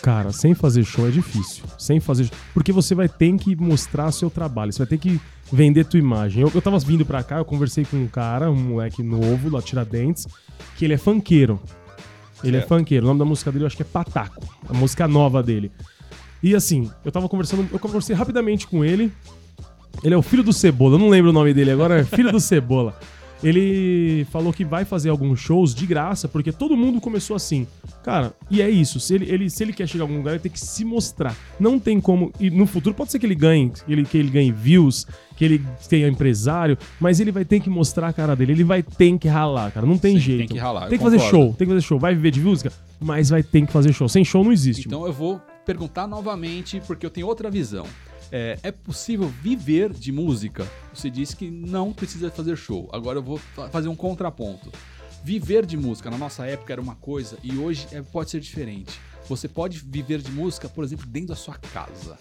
[0.00, 1.64] Cara, sem fazer show é difícil.
[1.78, 2.30] Sem fazer.
[2.54, 4.72] Porque você vai ter que mostrar seu trabalho.
[4.72, 5.20] Você vai ter que
[5.52, 6.42] vender tua imagem.
[6.42, 9.60] Eu, eu tava vindo pra cá, eu conversei com um cara, um moleque novo, lá
[9.60, 10.26] Tiradentes,
[10.76, 11.60] que ele é funkeiro.
[12.42, 12.68] Ele é Certo.
[12.78, 13.04] funkeiro.
[13.04, 14.42] O nome da música dele eu acho que é Pataco.
[14.68, 15.70] A música nova dele.
[16.42, 19.12] E assim, eu tava conversando, eu conversei rapidamente com ele.
[20.02, 22.32] Ele é o filho do Cebola, eu não lembro o nome dele agora, é filho
[22.32, 22.98] do Cebola.
[23.42, 27.66] Ele falou que vai fazer alguns shows de graça, porque todo mundo começou assim.
[28.02, 29.00] Cara, e é isso.
[29.00, 31.34] Se ele, ele- se ele quer chegar a algum lugar, ele tem que se mostrar.
[31.58, 32.32] Não tem como.
[32.38, 35.44] E no futuro pode ser que ele ganhe, que ele, que ele ganhe views, que
[35.44, 38.52] ele tenha empresário, mas ele vai ter que mostrar a cara dele.
[38.52, 39.86] Ele vai ter que ralar, cara.
[39.86, 40.38] Não tem Sim, jeito.
[40.38, 41.36] tem que ralar, Tem que fazer concordo.
[41.44, 41.98] show, tem que fazer show.
[41.98, 44.08] Vai viver de música, mas vai ter que fazer show.
[44.08, 44.86] Sem show não existe.
[44.86, 47.86] Então eu vou perguntar novamente, porque eu tenho outra visão.
[48.32, 50.66] É, é possível viver de música?
[50.94, 52.88] Você disse que não precisa fazer show.
[52.92, 54.70] Agora eu vou fa- fazer um contraponto.
[55.24, 58.98] Viver de música na nossa época era uma coisa e hoje é- pode ser diferente.
[59.28, 62.16] Você pode viver de música, por exemplo, dentro da sua casa.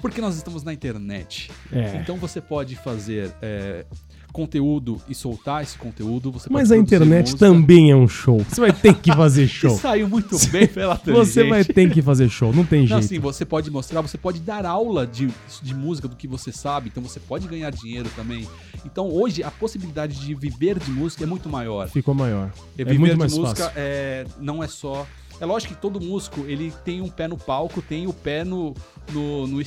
[0.00, 1.50] Porque nós estamos na internet.
[1.72, 1.96] É.
[1.96, 3.84] Então você pode fazer é,
[4.32, 6.30] conteúdo e soltar esse conteúdo.
[6.32, 7.38] Você Mas a internet música.
[7.38, 8.38] também é um show.
[8.48, 9.76] Você vai ter que fazer show.
[9.78, 13.04] saiu muito bem pela Você vai ter que fazer show, não tem Não, jeito.
[13.04, 15.28] assim, você pode mostrar, você pode dar aula de,
[15.62, 18.46] de música do que você sabe, então você pode ganhar dinheiro também.
[18.84, 21.88] Então hoje a possibilidade de viver de música é muito maior.
[21.88, 22.50] Ficou maior.
[22.78, 23.72] E É viver muito de mais música fácil.
[23.76, 25.06] é, não é só.
[25.40, 28.74] É lógico que todo músico ele tem um pé no palco, tem o pé no,
[29.10, 29.58] no, no,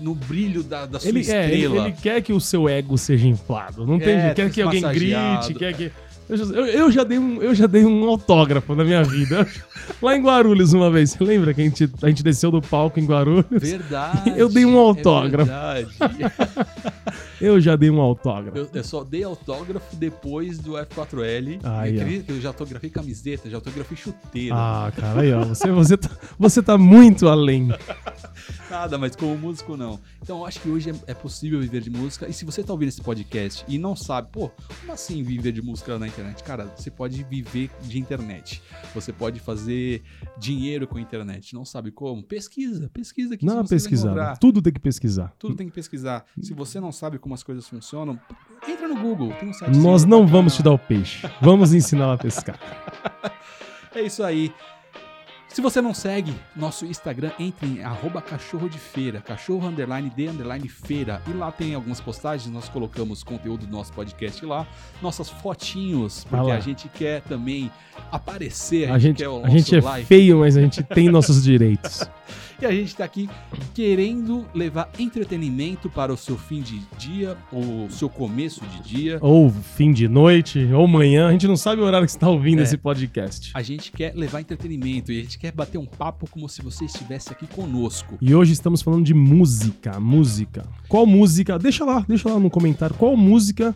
[0.00, 1.88] no brilho da, da sua Ele, é, ele, estrela.
[1.88, 3.86] ele quer que o seu ego seja inflado.
[3.86, 4.36] Não tem É, jeito.
[4.36, 5.90] Quer que alguém grite, quer que.
[6.28, 9.46] Eu já, eu- eu já dei um, eu já dei um autógrafo na minha vida.
[10.02, 11.10] Lá em Guarulhos, uma vez.
[11.12, 13.46] Você lembra que a gente, a gente desceu do palco em Guarulhos?
[13.50, 14.32] Verdade.
[14.36, 15.50] Eu dei um autógrafo.
[15.50, 16.32] É verdade.
[17.40, 18.56] Eu já dei um autógrafo.
[18.56, 21.60] Eu, eu só dei autógrafo depois do F4L.
[21.62, 24.54] Aí, eu, queria- eu já autografei camiseta, já autografei chuteira.
[24.56, 25.44] Ah, cara, aí, ó.
[25.44, 27.68] Você, você, tá, você tá muito além.
[28.70, 29.98] Nada, mas como músico não.
[30.22, 32.28] Então eu acho que hoje é, é possível viver de música.
[32.28, 35.62] E se você tá ouvindo esse podcast e não sabe, pô, como assim viver de
[35.62, 36.42] música na internet?
[36.42, 38.62] Cara, você pode viver de internet.
[38.94, 40.02] Você pode fazer
[40.38, 41.54] dinheiro com a internet.
[41.54, 42.22] Não sabe como?
[42.22, 44.06] Pesquisa, pesquisa que Não, pesquisar.
[44.08, 44.36] encontrar.
[44.38, 45.32] Tudo tem que pesquisar.
[45.38, 46.24] Tudo tem que pesquisar.
[46.40, 48.16] Se você não sabe como as coisas funcionam,
[48.68, 49.32] entra no Google.
[49.40, 51.28] Tem um site Nós sim, não vamos te dar o peixe.
[51.40, 52.56] Vamos ensinar a pescar.
[53.94, 54.52] É isso aí.
[55.48, 60.28] Se você não segue nosso Instagram, entre em arroba cachorro de feira, cachorro underline de
[60.28, 61.22] underline feira.
[61.26, 64.66] E lá tem algumas postagens, nós colocamos conteúdo do nosso podcast lá,
[65.00, 67.70] nossas fotinhos, porque a gente quer também
[68.12, 72.02] aparecer, A gente, quer o a gente é feio, mas a gente tem nossos direitos.
[72.58, 73.28] E a gente tá aqui
[73.74, 79.18] querendo levar entretenimento para o seu fim de dia, ou seu começo de dia.
[79.20, 81.28] Ou fim de noite, ou manhã.
[81.28, 82.62] A gente não sabe o horário que você está ouvindo É.
[82.62, 83.50] esse podcast.
[83.52, 86.84] A gente quer levar entretenimento e a gente quer bater um papo como se você
[86.84, 88.16] estivesse aqui conosco.
[88.20, 90.66] E hoje estamos falando de música, música.
[90.88, 91.58] Qual música?
[91.58, 92.96] Deixa lá, deixa lá no comentário.
[92.96, 93.74] Qual música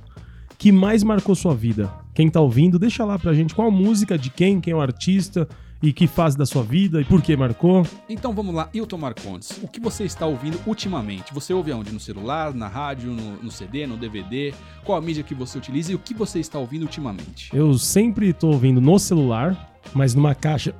[0.59, 1.92] que mais marcou sua vida?
[2.14, 5.49] Quem tá ouvindo, deixa lá pra gente qual música, de quem, quem é o artista
[5.83, 7.87] e que fase da sua vida e por que marcou.
[8.09, 11.33] Então vamos lá, Hilton Marcondes, o que você está ouvindo ultimamente?
[11.33, 11.92] Você ouve aonde?
[11.92, 14.53] No celular, na rádio, no, no CD, no DVD?
[14.85, 17.51] Qual a mídia que você utiliza e o que você está ouvindo ultimamente?
[17.55, 20.75] Eu sempre tô ouvindo no celular, mas numa caixa.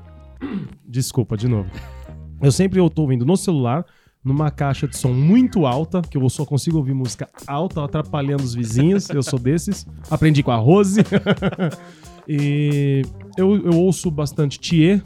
[0.87, 1.71] Desculpa, de novo.
[2.41, 3.85] Eu sempre eu tô ouvindo no celular,
[4.25, 8.55] numa caixa de som muito alta, que eu só consigo ouvir música alta, atrapalhando os
[8.55, 9.09] vizinhos.
[9.11, 9.87] Eu sou desses.
[10.11, 11.01] Aprendi com a Rose.
[12.29, 13.03] e
[13.37, 15.03] eu, eu ouço bastante Thier.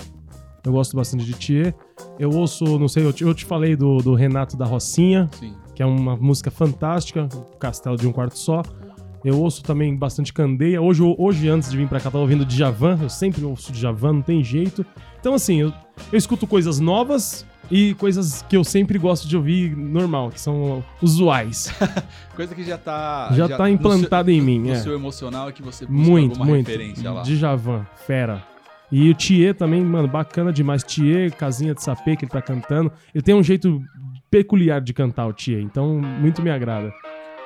[0.65, 1.75] Eu gosto bastante de Thier.
[2.19, 5.55] Eu ouço, não sei, eu te, eu te falei do, do Renato da Rocinha Sim.
[5.75, 8.63] que é uma música fantástica, Castelo de um Quarto Só.
[9.25, 10.83] Eu ouço também bastante Candeia.
[10.83, 12.99] Hoje, hoje antes de vir pra cá, tava ouvindo Djavan.
[13.01, 14.85] Eu sempre ouço Djavan, não tem jeito.
[15.19, 15.73] Então, assim, eu,
[16.13, 20.85] eu escuto coisas novas e coisas que eu sempre gosto de ouvir normal, que são
[21.01, 21.75] usuais.
[22.37, 23.31] Coisa que já tá...
[23.33, 24.75] Já, tá implantada em mim, No é.
[24.75, 26.67] seu emocional é que você busca Muito, muito.
[26.69, 27.23] referência lá.
[27.23, 28.43] Djavan, fera.
[28.93, 30.83] E o Thier também, mano, bacana demais.
[30.83, 32.93] Thier, Casinha de Sapê, que ele tá cantando.
[33.15, 33.81] Ele tem um jeito
[34.31, 35.61] peculiar de cantar, o Thier.
[35.61, 36.93] Então, muito me agrada.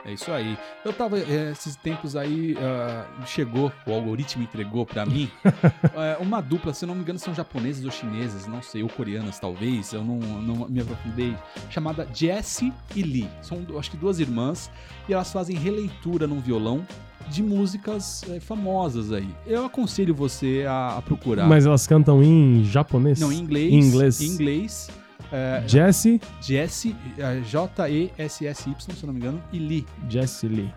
[0.08, 0.56] É isso aí.
[0.86, 5.30] Eu tava, é, esses tempos aí, ah, chegou, o algoritmo entregou pra mim,
[5.94, 9.38] é, uma dupla, se não me engano, são japoneses ou chineses, não sei, ou coreanas
[9.38, 11.36] talvez, eu não, não me aprofundei,
[11.68, 13.28] chamada Jessie e Lee.
[13.42, 14.70] São, acho que duas irmãs,
[15.06, 16.86] e elas fazem releitura num violão
[17.28, 19.28] de músicas é, famosas aí.
[19.46, 21.46] Eu aconselho você a, a procurar.
[21.46, 23.20] Mas elas cantam em japonês?
[23.20, 23.72] não, em inglês.
[23.72, 24.20] Em inglês.
[24.22, 24.90] Em inglês.
[25.32, 29.86] É, Jesse, Jessie, é, J-E-S-S-Y, se eu não me engano, e Lee.
[30.08, 30.70] Jesse Lee.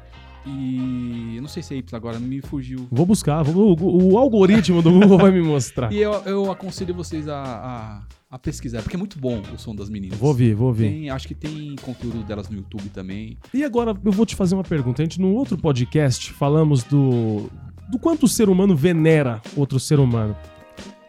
[0.45, 2.87] E eu não sei se é Y agora, me fugiu.
[2.91, 5.91] Vou buscar, vou- o, o algoritmo do Google vai me mostrar.
[5.93, 8.01] E eu, eu aconselho vocês a, a,
[8.35, 10.17] a pesquisar, porque é muito bom o som das meninas.
[10.17, 10.89] Vou ouvir, vou ouvir.
[10.89, 13.37] Tem, acho que tem conteúdo delas no YouTube também.
[13.53, 15.01] E agora eu vou te fazer uma pergunta.
[15.01, 17.49] A gente, no outro podcast, falamos do,
[17.91, 20.35] do quanto o ser humano venera outro ser humano.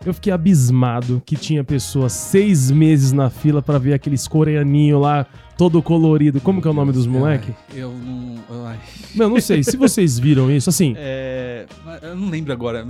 [0.04, 5.24] Eu fiquei abismado que tinha pessoas seis meses na fila pra ver aqueles coreaninho lá,
[5.56, 6.40] todo colorido.
[6.40, 7.54] Como que é o nome dos moleque?
[7.72, 8.66] Eu não.
[8.66, 8.78] Ai.
[9.14, 9.62] Não, não sei.
[9.62, 11.66] Se vocês viram isso, assim, É,
[12.02, 12.84] eu não lembro agora.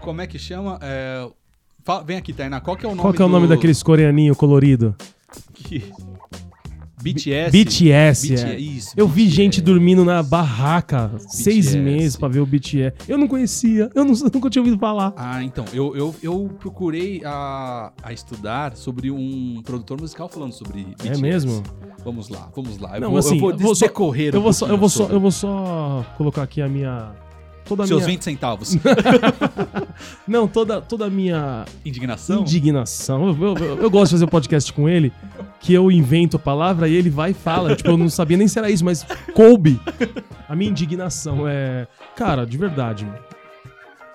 [0.00, 0.78] Como é que chama?
[0.82, 1.26] É,
[2.04, 2.60] vem aqui, Tainá.
[2.60, 4.94] Qual que é o nome qual que é o nome do- daqueles coreaninho colorido?
[5.54, 5.84] que-
[7.02, 7.50] BTS.
[7.50, 8.58] BTS, é.
[8.58, 8.94] Isso.
[8.96, 9.36] Eu vi BTS.
[9.36, 11.78] gente dormindo na barraca seis BTS.
[11.78, 12.94] meses pra ver o BTS.
[13.08, 15.12] Eu não conhecia, eu, não, nunca tinha ouvido falar.
[15.16, 20.84] Ah, então, eu, eu, eu procurei a, a estudar sobre um produtor musical falando sobre
[20.84, 21.08] BTS.
[21.08, 21.62] É mesmo?
[22.04, 22.96] Vamos lá, vamos lá.
[22.96, 23.74] Eu Não, vou, assim, eu vou
[24.36, 27.12] eu vou só- Eu um vou só, eu vou só colocar aqui a minha
[27.64, 28.76] toda Seus minha 20 centavos.
[30.26, 32.40] não toda toda a minha Indignação?
[32.40, 33.28] indignação.
[33.28, 35.12] Eu, eu- eu- gosto de fazer um podcast com ele
[35.60, 37.74] que eu invento a palavra e ele vai e fala.
[37.76, 39.80] tipo, eu não sabia nem se era isso, mas coube.
[40.48, 43.06] A minha indignação é, cara, de verdade.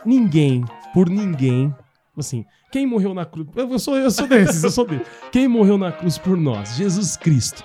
[0.06, 1.74] Ninguém, por ninguém,
[2.18, 5.06] assim, quem morreu na cruz, eu eu sou eu sou desses, eu sou desses.
[5.32, 6.76] Quem morreu na cruz por nós?
[6.76, 7.64] Jesus Cristo.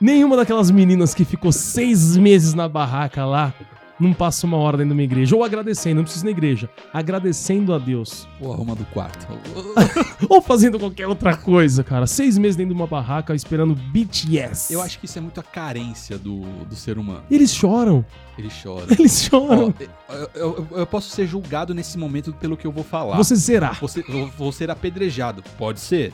[0.00, 3.54] Nenhuma daquelas meninas que ficou seis meses na barraca lá
[3.98, 5.36] não passa uma hora dentro de uma igreja.
[5.36, 6.68] Ou agradecendo, não precisa ir na igreja.
[6.92, 8.26] Agradecendo a Deus.
[8.40, 9.26] Ou arruma do quarto.
[10.28, 12.06] Ou fazendo qualquer outra coisa, cara.
[12.06, 14.72] Seis meses dentro de uma barraca esperando BTS.
[14.72, 17.22] Eu acho que isso é muito a carência do, do ser humano.
[17.30, 18.04] Eles choram.
[18.36, 18.86] Ele chora.
[18.98, 19.72] Eles choram.
[20.08, 23.16] Ó, eu, eu- eu posso ser julgado nesse momento pelo que eu vou falar.
[23.16, 23.72] Você será.
[23.80, 25.42] Você, eu vou ser apedrejado.
[25.56, 26.12] Pode ser.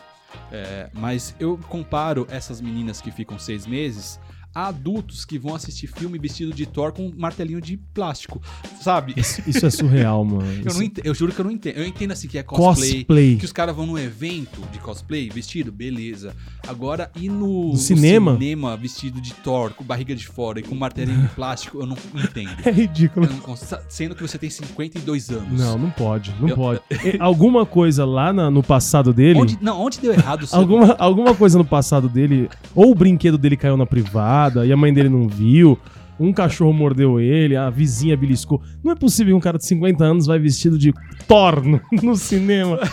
[0.52, 4.20] É, mas eu comparo essas meninas que ficam seis meses
[4.54, 8.40] adultos que vão assistir filme vestido de Thor com um martelinho de plástico,
[8.80, 9.14] sabe?
[9.16, 10.40] Isso, isso é surreal, mano.
[10.64, 11.76] Eu, não eu juro que eu não entendo.
[11.76, 13.36] Eu entendo assim que é cosplay, Cosplay.
[13.36, 16.34] que os caras vão num evento de cosplay vestido, beleza.
[16.66, 18.32] Agora, e no, no cinema?
[18.34, 21.96] cinema vestido de Thor, com barriga de fora e com martelinho de plástico, eu não
[22.14, 22.50] entendo.
[22.64, 23.26] É ridículo.
[23.40, 25.58] Consigo- sendo que você tem 52 anos.
[25.60, 26.80] Não, não pode, não Eu- pode.
[27.18, 29.38] Alguma coisa lá na- no passado dele.
[29.38, 30.46] Onde, não, onde deu errado.
[30.52, 34.76] Alguma, alguma coisa no passado dele, ou o brinquedo dele caiu na privada e a
[34.76, 35.78] mãe dele não viu,
[36.18, 38.60] um cachorro mordeu ele, a vizinha beliscou.
[38.84, 40.92] Não é possível que um cara de 50 anos vai vestido de
[41.26, 41.62] Thor
[42.02, 42.78] no, cinema.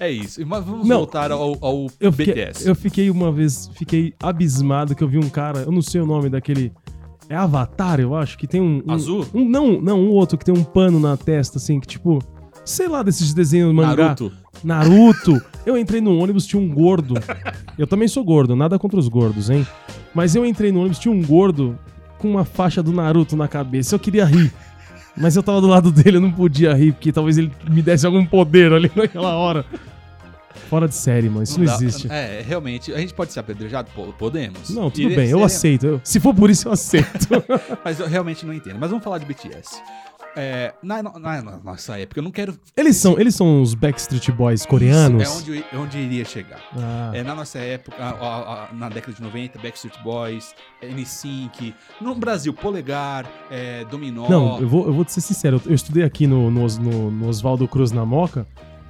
[0.00, 0.40] É isso.
[0.46, 0.98] Mas vamos Não.
[0.98, 2.68] voltar ao, ao Eu fiquei, BTS.
[2.68, 6.06] eu fiquei uma vez, fiquei abismado que eu vi um cara, eu não sei o
[6.06, 6.70] nome daquele.
[7.28, 8.80] É Avatar, eu acho, que tem um.
[8.86, 9.26] um- Azul?
[9.34, 12.20] Um, não, não, um outro que tem um pano na testa, assim, que tipo.
[12.64, 13.96] Sei lá, desses desenhos mangá.
[13.96, 14.30] Naruto.
[14.64, 15.40] Naruto.
[15.64, 17.14] Eu entrei no ônibus, tinha um gordo.
[17.76, 19.66] Eu também sou gordo, nada contra os gordos, hein?
[20.14, 21.78] Mas eu entrei no ônibus, tinha um gordo
[22.18, 23.94] com uma faixa do Naruto na cabeça.
[23.94, 24.52] Eu queria rir.
[25.16, 28.06] Mas eu tava do lado dele, eu não podia rir, porque talvez ele me desse
[28.06, 29.64] algum poder ali naquela hora.
[30.68, 31.42] Fora de série, mano.
[31.44, 32.08] Isso não, dá- existe.
[32.10, 32.92] É, realmente.
[32.92, 33.88] A gente pode ser apedrejado?
[34.18, 34.70] Podemos.
[34.70, 35.86] Não, tudo Iria bem, eu aceito.
[35.86, 37.26] Eu- se for por isso, eu aceito.
[37.84, 38.76] Mas eu realmente não entendo.
[38.78, 39.80] Mas vamos falar de BTS.
[40.40, 42.56] É, na, na- na nossa época, eu não quero.
[42.76, 45.22] eles, são, eles são os Backstreet Boys coreanos?
[45.22, 46.60] Isso, é onde, eu- onde iria chegar.
[46.76, 52.14] Ah, É, na nossa época, a- a- na década de 90, Backstreet Boys, N5, no
[52.14, 54.28] Brasil, Polegar, é, Dominó.
[54.28, 55.60] Não, eu vou, eu vou te ser sincero.
[55.64, 58.46] Eu, eu estudei aqui no, no, no- no Oswaldo Cruz na Moca.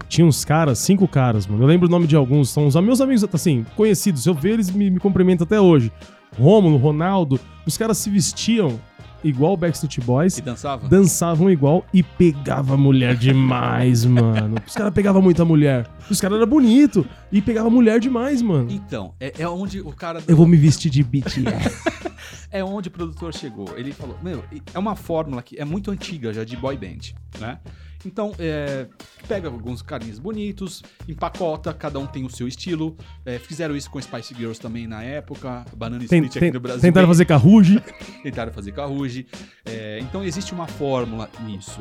[0.09, 1.63] Tinha uns caras, cinco caras, mano.
[1.63, 2.51] Eu lembro o nome de alguns.
[2.51, 4.25] São os meus amigos, assim, conhecidos.
[4.27, 5.93] Eu ver, eles me, me cumprimentam até hoje.
[6.39, 7.39] Rômulo, Ronaldo.
[7.67, 8.81] Os caras se vestiam
[9.23, 10.39] igual o Backstreet Boys.
[10.39, 10.89] E dançava?
[10.89, 14.57] dançavam igual e pegava mulher demais, mano.
[14.67, 15.89] Os caras pegavam muita mulher.
[16.11, 18.71] Os caras eram bonitos e pegava mulher demais, mano.
[18.71, 20.23] Então, é, é onde o cara.
[20.27, 21.99] Eu vou me vestir de BTS.
[22.51, 23.77] É onde o produtor chegou.
[23.77, 27.59] Ele falou: Meu, é uma fórmula que é muito antiga já de boy band, né?
[28.05, 28.87] Então, é,
[29.27, 32.97] pega alguns carinhas bonitos, empacota, cada um tem o seu estilo.
[33.27, 36.61] É, fizeram isso com Spice Girls também na época, Banana Tem- Split tem- aqui no
[36.61, 36.81] Brasil.
[36.83, 37.83] tentaram fazer carruge.
[38.23, 39.27] tentaram fazer Karuji.
[39.65, 41.81] É, então existe uma fórmula nisso.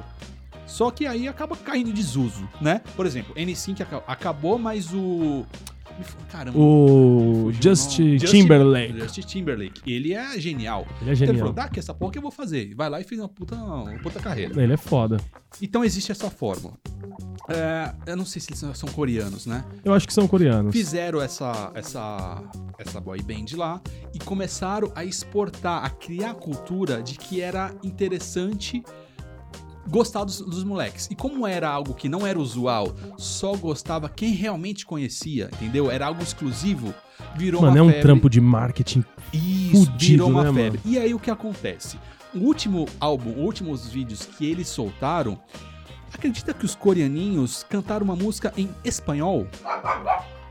[0.65, 2.82] Só que aí acaba caindo em desuso, né?
[2.95, 5.45] Por exemplo, N5 aca- acabou, mas o.
[6.30, 6.58] Caramba.
[6.58, 7.97] O Just.
[8.30, 9.00] Timberlake.
[9.00, 9.82] Justin Timberlake.
[9.91, 10.86] Ele é genial.
[11.02, 11.38] Ele é Então ele genial.
[11.39, 12.73] falou: dá que essa porra que eu vou fazer.
[12.76, 14.62] Vai lá e fez uma puta, uma puta carreira.
[14.62, 15.17] Ele é foda.
[15.62, 16.73] Então existe essa fórmula.
[17.50, 19.63] É, eu não sei se eles são- são coreanos, né?
[19.84, 20.73] Eu acho que são coreanos.
[20.73, 22.43] Fizeram essa, essa,
[22.78, 23.82] essa boy band lá
[24.13, 28.84] e começaram a exportar, a criar a cultura de que era interessante
[29.89, 31.08] gostar dos, dos moleques.
[31.12, 35.89] E como era algo que não era usual, só gostava quem realmente conhecia, entendeu?
[35.89, 36.93] Era algo exclusivo,
[37.36, 38.02] virou Mano, uma é um febre.
[38.02, 39.04] trampo de marketing.
[39.34, 40.80] Isso, fudido, virou uma né, febre.
[40.86, 41.97] E aí o que acontece?
[42.34, 45.39] O último álbum, os últimos vídeos que eles soltaram,
[46.13, 49.47] acredita que os coreaninhos cantaram uma música em espanhol?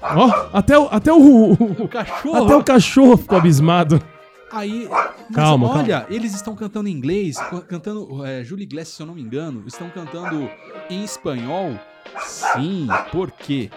[0.02, 2.44] Ó, até o, até o, O cachorro.
[2.44, 4.00] até o cachorro ficou abismado.
[4.50, 4.88] Aí,
[5.34, 7.36] Calma, olha, eles estão cantando em inglês,
[7.68, 10.48] cantando é, Julie Glass, se eu não me engano, estão cantando
[10.88, 11.78] em espanhol.
[12.20, 13.70] Sim, por quê?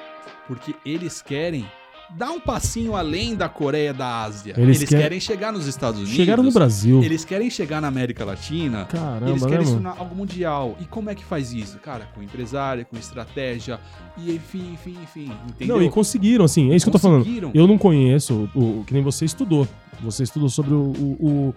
[0.47, 1.69] Porque eles querem
[2.17, 4.53] dar um passinho além da Coreia da Ásia.
[4.57, 6.15] Eles Eles, querem- querem chegar nos Estados Unidos.
[6.15, 7.03] Chegaram no Brasil.
[7.03, 8.85] Eles querem chegar na América Latina.
[8.85, 9.77] Caramba, eles né, querem mano?
[9.81, 10.75] tornar algo mundial.
[10.79, 11.77] E como é que faz isso?
[11.79, 13.79] Cara, com empresária, com estratégia,
[14.17, 15.31] e enfim, enfim, enfim.
[15.49, 15.77] Entendeu?
[15.77, 17.25] Não, e conseguiram, assim, é isso que eu tô falando.
[17.53, 19.67] Eu não conheço o, o- que nem você estudou.
[20.01, 21.17] Você estudou sobre o, o-
[21.49, 21.55] o-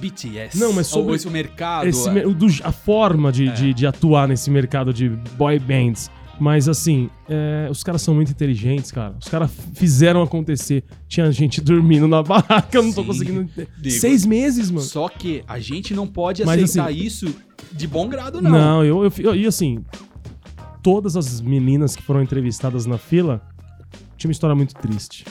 [0.00, 0.58] BTS.
[0.58, 1.86] Não, mas sobre Ou esse mercado.
[1.86, 2.22] esse é.
[2.22, 3.52] do- a forma de, É.
[3.52, 6.10] de, de atuar nesse mercado de boy bands.
[6.40, 9.14] Mas assim, é, os caras são muito inteligentes, cara.
[9.20, 10.82] Os caras fizeram acontecer.
[11.08, 13.06] Tinha gente dormindo na barraca, eu não tô Sim.
[13.06, 13.40] conseguindo.
[13.42, 13.68] entender.
[13.78, 14.82] Digo, Seis meses, mano.
[14.84, 17.34] Só que a gente não pode Mas, aceitar assim, isso
[17.72, 18.50] de bom grado, não.
[18.50, 19.84] Não, eu, eu, eu- E assim,
[20.82, 23.40] todas as meninas que foram entrevistadas na fila
[24.16, 25.24] tinha uma história muito triste.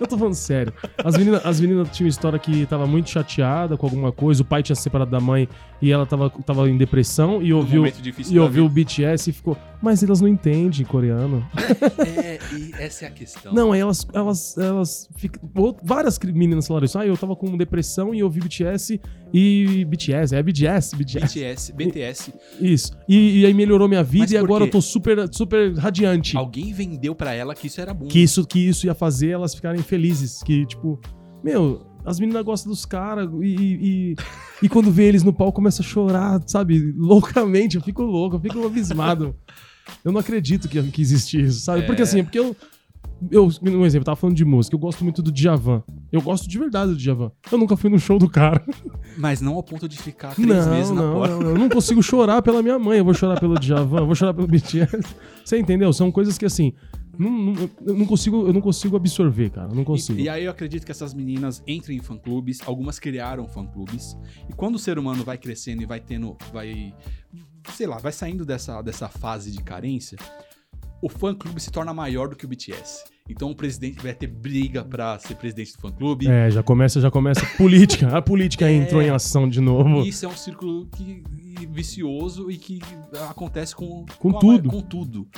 [0.00, 0.72] Eu tô falando sério.
[1.02, 4.62] As meninas, as meninas tinham história que tava muito chateada com alguma coisa, o pai
[4.62, 5.48] tinha se separado da mãe
[5.80, 9.32] e ela tava, tava em depressão e Um ouviu, difícil e ouviu o BTS e
[9.32, 9.56] ficou.
[9.82, 11.46] Mas elas não entendem coreano.
[12.22, 13.52] É, e essa é a questão.
[13.54, 14.06] Não, aí elas.
[14.12, 15.48] elas, elas ficam-
[15.82, 16.98] várias meninas falaram isso.
[16.98, 19.00] Ah, eu tava com depressão e ouvi BTS
[19.32, 19.84] e.
[19.88, 21.26] BTS, é BTS, BTS.
[21.26, 22.92] BTS, BTS, Isso.
[23.08, 26.36] E, e aí melhorou minha vida e agora eu tô super, super radiante.
[26.36, 28.06] alguém vendeu pra ela que isso era bom.
[28.06, 30.42] Que isso, que isso ia fazer elas ficarem felizes.
[30.42, 31.00] Que, tipo,
[31.42, 34.16] meu, as meninas gostam dos caras e, e,
[34.62, 36.92] e quando vê eles no palco começa a chorar, sabe?
[36.98, 37.76] Loucamente.
[37.76, 39.34] Eu fico louco, eu fico abismado.
[40.04, 41.82] Eu não acredito que, que existe isso, sabe?
[41.82, 41.86] É.
[41.86, 42.56] Porque assim, porque eu.
[43.30, 44.74] Eu, um exemplo, eu tava falando de música.
[44.74, 45.82] Eu gosto muito do Djavan.
[46.10, 47.30] Eu gosto de verdade do Djavan.
[47.52, 48.64] Eu nunca fui no show do cara.
[49.18, 51.34] Mas não ao ponto de ficar três Não, meses na não, porta.
[51.36, 52.98] não, eu não consigo chorar pela minha mãe.
[52.98, 54.98] Eu vou chorar pelo Djavan, eu vou chorar pelo BTS.
[55.44, 55.92] Você entendeu?
[55.92, 56.72] São coisas que assim.
[57.18, 59.68] não- não- eu, não consigo, eu não consigo absorver, cara.
[59.70, 60.18] Eu não consigo.
[60.18, 64.16] E, e aí eu acredito que essas meninas entrem em fã-clubes, algumas criaram fã-clubes.
[64.48, 66.94] E quando o ser humano vai crescendo e vai tendo, vai,
[67.70, 70.18] sei lá, vai saindo dessa, dessa fase de carência,
[71.02, 73.04] o fã-clube se torna maior do que o BTS.
[73.30, 76.26] Então o presidente vai ter briga pra ser presidente do fã-clube.
[76.28, 78.08] É, já começa, já começa política.
[78.16, 78.72] A política É.
[78.74, 80.02] entrou em ação de novo.
[80.04, 81.22] Isso é um círculo que,
[81.72, 82.80] vicioso e que
[83.28, 84.68] acontece com, Com a- tudo.
[84.68, 85.28] com tudo.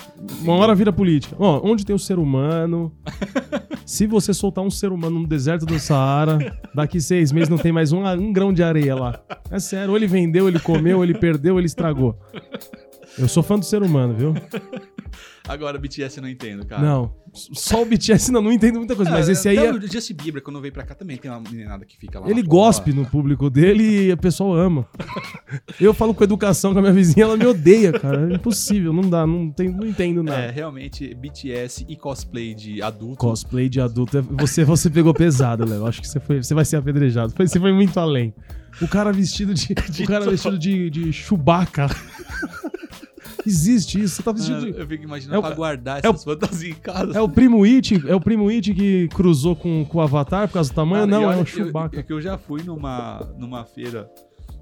[0.41, 1.37] Uma hora vira política.
[1.39, 2.93] Ó, onde tem o ser humano?
[3.85, 6.39] Se você soltar um ser humano no deserto do Saara,
[6.75, 9.21] daqui seis meses não tem mais um, um grão de areia lá.
[9.51, 12.17] É sério, ou ele vendeu, ele comeu, ele perdeu, ele estragou.
[13.19, 14.35] Eu sou fã do ser humano, viu?
[15.47, 16.81] Agora, BTS eu não entendo, cara.
[16.83, 17.13] Não.
[17.35, 20.43] Só o BTS não, não entendo muita coisa, mas esse aí é, o Justin Bieber,
[20.43, 22.31] quando veio pra cá, também tem uma meninada que fica lá.
[22.31, 24.87] ele gospe no público dele e o pessoal ama.
[25.81, 28.31] Eu falo com educação com a minha vizinha, ela me odeia, cara.
[28.31, 30.43] É impossível, não dá, não, tem, não entendo nada.
[30.43, 33.17] É, realmente, BTS e cosplay de adulto.
[33.17, 34.19] Cosplay de adulto.
[34.19, 35.87] é- Você, você pegou pesado, Léo.
[35.87, 37.33] Acho que você, foi, você vai ser apedrejado.
[37.37, 38.33] Você foi muito além.
[38.81, 39.73] O cara vestido de.
[40.03, 41.89] o cara vestido de, de Chewbacca.
[43.47, 44.17] Existe isso.
[44.17, 44.79] Você tá vestido de.
[44.79, 47.17] eu fico imaginando É o pra guardar é o- essas fantasias em casa.
[47.17, 50.55] É o primo It, é o primo It que cruzou com, com o Avatar por
[50.55, 51.09] causa do tamanho?
[51.09, 52.01] Cara, não, é o eu- Chewbacca.
[52.01, 54.09] É que eu já fui numa, numa feira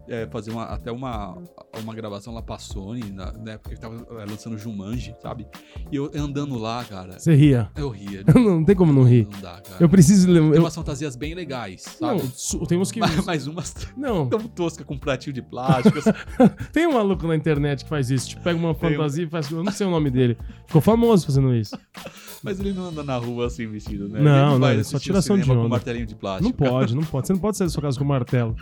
[0.08, 1.36] é, fazer uma, até uma,
[1.82, 5.46] uma gravação lá pra Sony, na, na época que tava é, lançando Jumanji, sabe?
[5.90, 7.70] E eu andando lá, cara, Você ria.
[7.76, 8.22] eu ria.
[8.34, 9.28] Não tem como não rir.
[9.30, 9.76] Não dá, cara.
[9.78, 10.26] Eu preciso.
[10.26, 12.32] Tem Eu, umas fantasias bem legais, não, sabe?
[12.34, 12.98] su- tem uns que.
[13.00, 15.98] Mas, mas umas Não, tão tosca com pratinho de plástico.
[15.98, 16.10] assim.
[16.72, 18.30] tem um maluco na internet que faz isso.
[18.30, 19.50] Tipo, pega uma Tem um- fantasia e faz.
[19.50, 20.36] Eu não sei o nome dele.
[20.66, 21.76] Ficou famoso fazendo isso.
[22.42, 24.20] mas ele não anda na rua assim vestido, né?
[24.20, 25.76] Não, ele não, é só tiração de cinema com onda.
[25.76, 26.44] martelinho de plástico.
[26.44, 27.26] Não pode, não pode.
[27.26, 28.56] Você não pode sair da sua casa com martelo.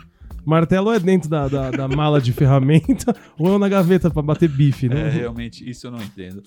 [0.45, 4.49] Martelo é dentro da, da, da mala de ferramenta ou é na gaveta pra bater
[4.49, 5.09] bife, É, né?
[5.09, 6.41] realmente, isso eu não entendo.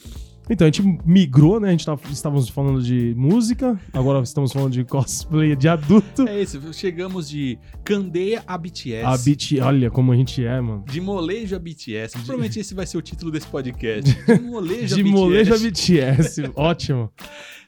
[0.50, 1.68] Então, a gente migrou, né?
[1.68, 6.26] A gente tava, estávamos falando de música, agora estamos falando de cosplay de adulto.
[6.28, 9.04] É isso, chegamos de Candeia a BTS.
[9.04, 10.84] A beat, olha como a gente é, mano.
[10.86, 12.14] De molejo a BTS.
[12.18, 14.12] Provavelmente esse vai ser o título desse podcast.
[14.26, 15.10] De molejo a De BTS.
[15.12, 16.50] molejo a BTS.
[16.56, 17.10] Ótimo.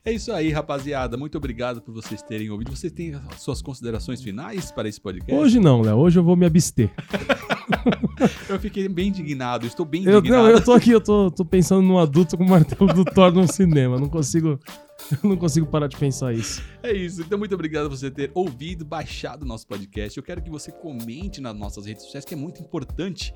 [0.05, 1.17] É isso aí, rapaziada.
[1.17, 2.71] Muito obrigado por vocês terem ouvido.
[2.77, 5.33] Vocês têm as suas considerações finais para esse podcast?
[5.43, 5.97] Hoje não, Léo.
[5.97, 6.91] Hoje eu vou me abster.
[8.49, 9.67] Eu fiquei bem indignado.
[9.67, 10.43] Estou bem Eu, indignado.
[10.45, 13.33] não, eu tô aqui, eu tô, tô pensando num adulto com o martelo do Thor
[13.33, 13.99] no cinema.
[13.99, 14.59] Não consigo.
[15.11, 16.63] Eu não consigo parar de pensar isso.
[16.83, 17.21] É isso.
[17.21, 20.17] Então, muito obrigado por você ter ouvido, baixado o nosso podcast.
[20.17, 23.35] Eu quero que você comente nas nossas redes sociais, que é muito importante.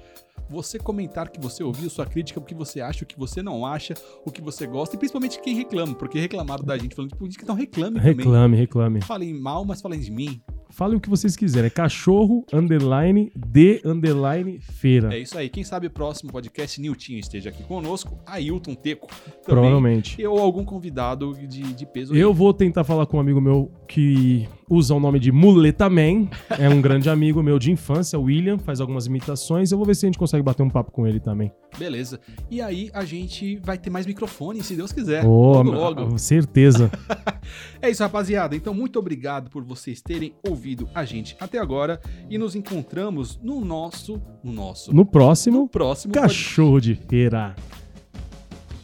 [0.49, 3.67] Você comentar que você ouviu, sua crítica, o que você acha, o que você não
[3.67, 3.93] acha,
[4.25, 7.45] o que você gosta, e principalmente quem reclama, porque reclamaram da gente falando de política,
[7.45, 8.17] então reclame também.
[8.17, 9.03] Reclame, reclame.
[9.03, 10.41] Falem mal, mas falem de mim.
[10.71, 11.67] Fale o que vocês quiserem.
[11.67, 15.15] É cachorro, underline, de, underline, feira.
[15.15, 15.49] É isso aí.
[15.49, 19.41] Quem sabe o próximo podcast, Niltinho esteja aqui conosco, Ailton Teco também.
[19.45, 20.25] Provavelmente.
[20.27, 22.15] Ou algum convidado de, de peso.
[22.15, 26.29] Eu vou tentar falar com um amigo meu que usa o nome de Muleta Man.
[26.59, 29.73] É um grande amigo meu de infância, William, faz algumas imitações.
[29.73, 31.51] Eu vou ver se a gente consegue bater um papo com ele também.
[31.79, 32.21] Beleza.
[32.51, 35.25] E aí a gente vai ter mais microfone, se Deus quiser.
[35.25, 36.19] Oh, logo, logo.
[36.19, 36.91] certeza.
[37.81, 38.57] É isso, rapaziada.
[38.57, 42.01] Então, muito obrigado por vocês terem ouvido a gente até agora.
[42.29, 44.21] E nos encontramos no nosso.
[44.43, 44.95] No nosso.
[44.95, 46.13] No próximo, próximo.
[46.13, 47.55] cachorro de feira.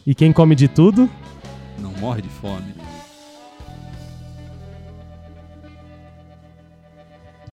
[0.05, 1.09] E quem come de tudo?
[1.79, 2.84] Não morre de fome.